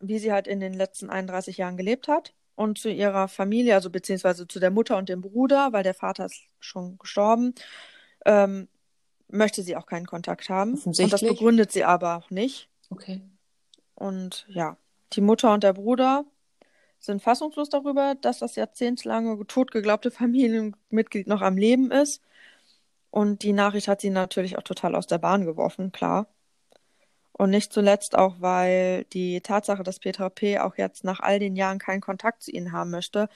[0.00, 2.34] wie sie halt in den letzten 31 Jahren gelebt hat.
[2.54, 6.24] Und zu ihrer Familie, also beziehungsweise zu der Mutter und dem Bruder, weil der Vater
[6.24, 7.54] ist schon gestorben,
[8.24, 8.68] ähm,
[9.28, 10.80] möchte sie auch keinen Kontakt haben.
[10.82, 12.70] Und das begründet sie aber auch nicht.
[12.88, 13.20] Okay.
[13.94, 14.78] Und ja,
[15.12, 16.24] die Mutter und der Bruder
[16.98, 22.22] sind fassungslos darüber, dass das jahrzehntelange totgeglaubte Familienmitglied noch am Leben ist.
[23.10, 26.28] Und die Nachricht hat sie natürlich auch total aus der Bahn geworfen, klar.
[27.32, 30.58] Und nicht zuletzt auch, weil die Tatsache, dass Petra P.
[30.58, 33.28] auch jetzt nach all den Jahren keinen Kontakt zu ihnen haben möchte.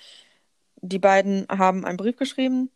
[0.76, 2.70] Die beiden haben einen Brief geschrieben,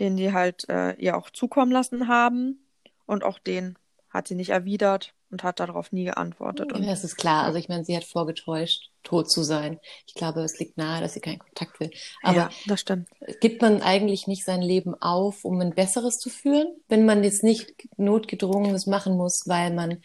[0.00, 2.66] den die halt äh, ihr auch zukommen lassen haben.
[3.06, 3.78] Und auch den
[4.10, 6.72] hat sie nicht erwidert und hat darauf nie geantwortet.
[6.72, 7.44] Und das ist klar.
[7.44, 9.80] Also ich meine, sie hat vorgetäuscht, tot zu sein.
[10.06, 11.90] Ich glaube, es liegt nahe, dass sie keinen Kontakt will.
[12.22, 13.08] Aber ja, das stimmt.
[13.40, 17.42] gibt man eigentlich nicht sein Leben auf, um ein besseres zu führen, wenn man jetzt
[17.42, 20.02] nicht notgedrungenes machen muss, weil man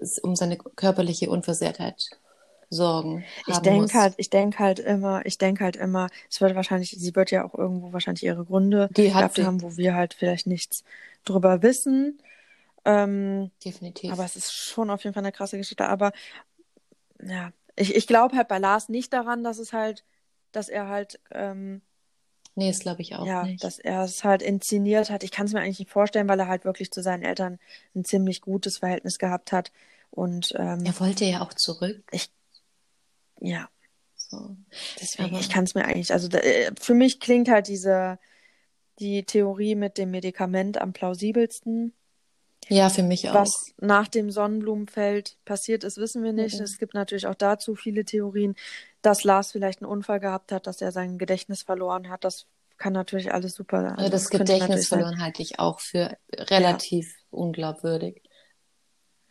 [0.00, 2.10] es um seine körperliche Unversehrtheit
[2.70, 6.90] Sorgen Ich denke halt, ich denke halt immer, ich denke halt immer, es wird wahrscheinlich,
[6.90, 9.44] sie wird ja auch irgendwo wahrscheinlich ihre Gründe Die hat gehabt sie.
[9.44, 10.82] haben, wo wir halt vielleicht nichts
[11.24, 12.18] drüber wissen.
[12.84, 14.12] Ähm, Definitiv.
[14.12, 15.88] aber es ist schon auf jeden Fall eine krasse Geschichte.
[15.88, 16.12] Aber
[17.22, 20.04] ja, ich, ich glaube halt bei Lars nicht daran, dass es halt,
[20.52, 21.80] dass er halt, ähm,
[22.54, 23.64] nee, das glaube ich auch ja, nicht.
[23.64, 25.24] dass er es halt inszeniert hat.
[25.24, 27.58] Ich kann es mir eigentlich nicht vorstellen, weil er halt wirklich zu seinen Eltern
[27.94, 29.72] ein ziemlich gutes Verhältnis gehabt hat.
[30.10, 32.04] Und ähm, er wollte ja auch zurück.
[33.40, 33.68] ja,
[34.16, 34.56] So.
[35.00, 38.18] Deswegen, Aber- ich kann es mir eigentlich, also da, äh, für mich klingt halt diese,
[39.00, 41.92] die Theorie mit dem Medikament am plausibelsten.
[42.68, 43.34] Ja, für mich auch.
[43.34, 46.58] Was nach dem Sonnenblumenfeld passiert ist, wissen wir nicht.
[46.58, 46.64] Mhm.
[46.64, 48.54] Es gibt natürlich auch dazu viele Theorien,
[49.02, 52.24] dass Lars vielleicht einen Unfall gehabt hat, dass er sein Gedächtnis verloren hat.
[52.24, 52.46] Das
[52.76, 53.94] kann natürlich alles super.
[53.96, 55.00] Also das könnte Gedächtnis sein.
[55.00, 58.22] verloren halte ich auch für relativ unglaubwürdig.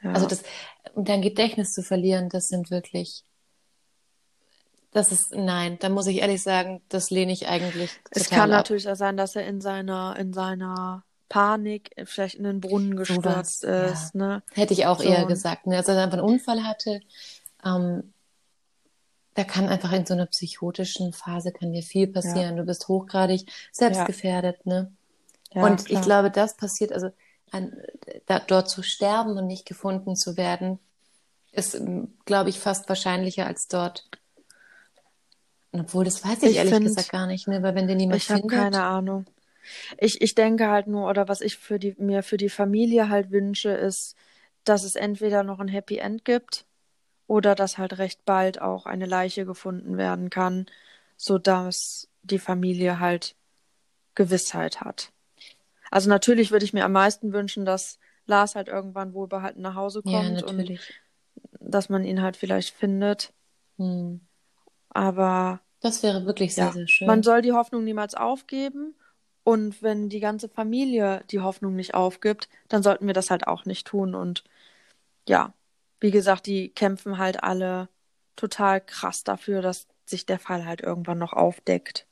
[0.01, 0.11] Ja.
[0.11, 0.43] Also das,
[0.95, 3.23] dein Gedächtnis zu verlieren, das sind wirklich,
[4.91, 8.59] das ist, nein, da muss ich ehrlich sagen, das lehne ich eigentlich es kann ab.
[8.59, 13.61] natürlich auch sein, dass er in seiner, in seiner Panik vielleicht in den Brunnen gestürzt
[13.61, 14.15] Sowas, ist.
[14.15, 14.43] Ne?
[14.53, 15.65] Hätte ich auch So, eher gesagt.
[15.67, 15.78] Ne?
[15.78, 17.01] Also, dass er einfach einen Unfall hatte,
[17.65, 18.13] ähm,
[19.36, 22.55] da kann einfach in so einer psychotischen Phase kann dir viel passieren.
[22.55, 24.91] Du bist hochgradig selbstgefährdet, ne?
[25.53, 26.01] Ja, und ich klar.
[26.03, 27.09] glaube, das passiert, also
[27.51, 27.76] an,
[28.28, 30.78] da, dort zu sterben und nicht gefunden zu werden,
[31.51, 34.07] ist, ähm, glaube ich, fast wahrscheinlicher als dort.
[35.71, 37.63] Obwohl, das weiß ich, Ich ehrlich find- gesagt gar nicht, ne?
[37.63, 38.59] Weil wenn den niemand Ich habe findet.
[38.59, 39.26] keine Ahnung.
[39.97, 43.32] Ich, ich denke halt nur, oder was ich für die, mir für die Familie halt
[43.32, 44.16] wünsche, ist,
[44.64, 46.66] dass es entweder noch ein Happy End gibt
[47.28, 50.66] oder dass halt recht bald auch eine Leiche gefunden werden kann,
[51.18, 53.36] sodass die Familie halt
[54.16, 55.11] Gewissheit hat.
[55.91, 60.01] Also natürlich würde ich mir am meisten wünschen, dass Lars halt irgendwann wohlbehalten nach Hause
[60.05, 60.93] Ja, kommt und natürlich.
[61.59, 63.34] dass man ihn halt vielleicht findet.
[63.78, 64.22] Hm.
[64.89, 67.07] Aber Das wäre wirklich sehr, Ja, sehr schön.
[67.07, 68.95] Man soll die Hoffnung niemals aufgeben.
[69.44, 73.66] Und wenn die ganze Familie die Hoffnung nicht aufgibt, dann sollten wir das halt auch
[73.66, 74.16] nicht tun.
[74.16, 74.44] Und
[75.28, 75.54] ja,
[76.00, 77.89] wie gesagt, die kämpfen halt alle
[78.36, 82.08] total krass dafür, dass sich der Fall halt irgendwann noch aufdeckt.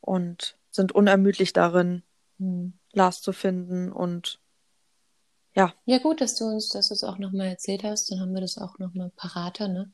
[0.00, 2.02] Und sind unermüdlich darin,
[2.38, 2.74] Hm.
[2.92, 3.92] Lars zu finden.
[3.92, 4.40] Und
[5.54, 8.10] ja, Ja, gut, dass du uns das jetzt auch nochmal erzählt hast.
[8.10, 9.90] Dann haben wir das auch nochmal parater, ne?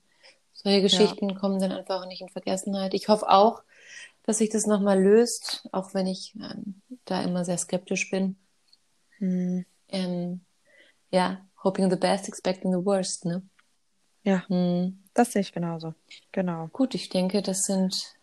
[0.54, 2.94] Solche Geschichten kommen dann einfach nicht in Vergessenheit.
[2.94, 3.62] Ich hoffe auch,
[4.24, 8.36] dass sich das nochmal löst, auch wenn ich ähm, da immer sehr skeptisch bin.
[9.18, 10.44] hm, Ähm,
[11.12, 13.42] ja, hoping the best, expecting the worst, ne?
[14.24, 14.98] ja, Hm.
[15.14, 15.94] das sehe ich genauso.
[16.32, 16.70] Genau.
[16.72, 18.16] Gut, ich denke, das sind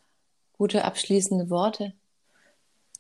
[0.54, 1.94] gute abschließende Worte.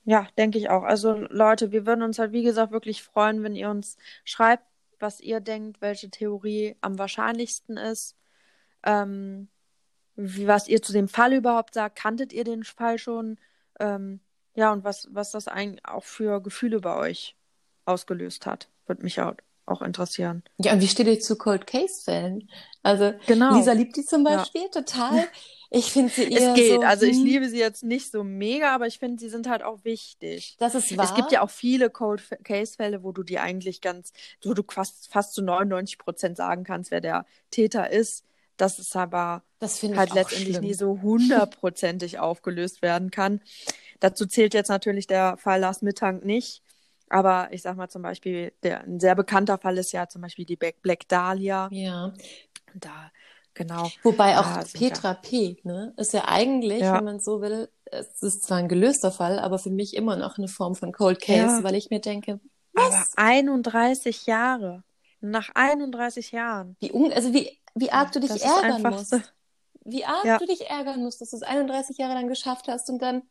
[0.05, 0.83] Ja, denke ich auch.
[0.83, 4.63] Also Leute, wir würden uns halt, wie gesagt, wirklich freuen, wenn ihr uns schreibt,
[4.99, 8.15] was ihr denkt, welche Theorie am wahrscheinlichsten ist.
[8.83, 9.49] Ähm,
[10.21, 11.97] was ihr zu dem Fall überhaupt sagt.
[11.97, 13.37] Kanntet ihr den Fall schon?
[13.79, 14.19] Ähm,
[14.55, 17.35] ja, und was, was das eigentlich auch für Gefühle bei euch
[17.85, 20.43] ausgelöst hat, würde mich auch, auch interessieren.
[20.57, 22.49] Ja, und wie steht ihr zu Cold Case-Fällen?
[22.83, 23.55] Also, Genau.
[23.55, 24.37] Lisa liebt die zum Ja.
[24.37, 25.23] Beispiel total.
[25.69, 26.81] Ich finde sie eher Es geht.
[26.81, 29.47] so, also ich hm, liebe sie jetzt nicht so mega, aber ich finde, sie sind
[29.47, 30.55] halt auch wichtig.
[30.59, 31.05] Das ist wahr.
[31.05, 34.11] Es gibt ja auch viele Cold Case Fälle, wo du die eigentlich ganz,
[34.43, 38.25] wo du fast, fast zu 99 Prozent sagen kannst, wer der Täter ist.
[38.59, 40.65] Das ist aber Das halt letztendlich schlimm.
[40.65, 43.41] nie so hundertprozentig aufgelöst werden kann.
[43.99, 46.61] Dazu zählt jetzt natürlich der Fall Lars Mittank nicht.
[47.09, 50.45] Aber ich sag mal zum Beispiel, der, ein sehr bekannter Fall ist ja zum Beispiel
[50.45, 51.69] die Black Black Dahlia.
[51.71, 52.13] Ja.
[52.75, 53.11] Da,
[53.55, 53.89] genau.
[54.03, 56.97] Wobei auch sind Petra P., ne, ist ja eigentlich, Ja.
[56.97, 60.37] wenn man so will, es ist zwar ein gelöster Fall, aber für mich immer noch
[60.37, 61.63] eine Form von Cold Case, Ja.
[61.63, 62.39] weil ich mir denke,
[62.75, 63.13] Aber was?
[63.17, 64.83] 31 Jahre.
[65.21, 66.77] Nach 31 Jahren.
[66.79, 69.09] Wie, un also wie, wie arg du dich Das ärgern musst.
[69.11, 69.21] so-
[69.85, 70.37] Wie arg Ja.
[70.37, 73.23] du dich ärgern musst, dass du es 31 Jahre lang geschafft hast und dann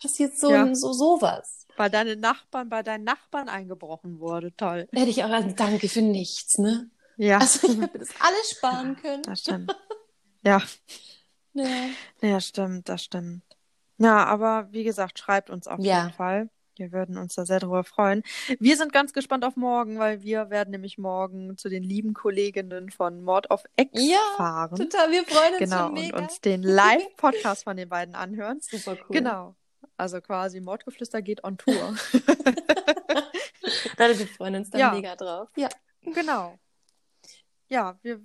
[0.00, 0.74] passiert so, Ja.
[0.74, 1.66] so sowas.
[1.76, 4.54] Weil deine Nachbarn, bei deinen Nachbarn eingebrochen wurde.
[4.56, 4.88] Toll.
[4.92, 6.90] Hätte ich auch also danke für nichts, ne?
[7.18, 7.38] Ja.
[7.38, 9.22] Also ich hätte das alles sparen können.
[9.22, 9.74] Das stimmt.
[10.42, 10.62] Ja.
[11.54, 11.66] Ja.
[12.22, 13.42] Ja, stimmt, das stimmt.
[13.98, 16.50] Ja, aber wie gesagt, schreibt uns auf jeden Fall.
[16.78, 18.22] Wir würden uns da sehr darüber freuen.
[18.60, 22.90] Wir sind ganz gespannt auf morgen, weil wir werden nämlich morgen zu den lieben Kolleginnen
[22.90, 24.76] von Mord of X Ja, fahren.
[24.76, 28.60] Total, wir freuen uns Genau, und uns den Live-Podcast von den beiden anhören.
[28.62, 29.16] Super cool.
[29.16, 29.56] Genau.
[29.96, 31.74] Also quasi Mordgeflüster geht on Tour.
[33.98, 34.92] Leute, wir freuen uns da Ja.
[34.92, 35.48] mega drauf.
[35.56, 35.68] Ja.
[36.02, 36.58] genau.
[37.68, 38.20] Ja, wir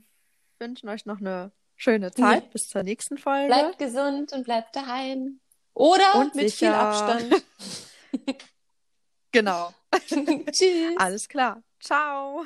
[0.60, 2.50] wünschen euch noch eine schöne Zeit Ja.
[2.52, 3.48] bis zur nächsten Folge.
[3.48, 5.40] Bleibt gesund und bleibt daheim.
[5.74, 6.78] Oder Und mit viel sicher.
[6.78, 7.44] Abstand.
[9.34, 9.74] Genau.
[10.52, 10.98] Tschüss.
[10.98, 11.64] Alles klar.
[11.80, 12.46] Ciao.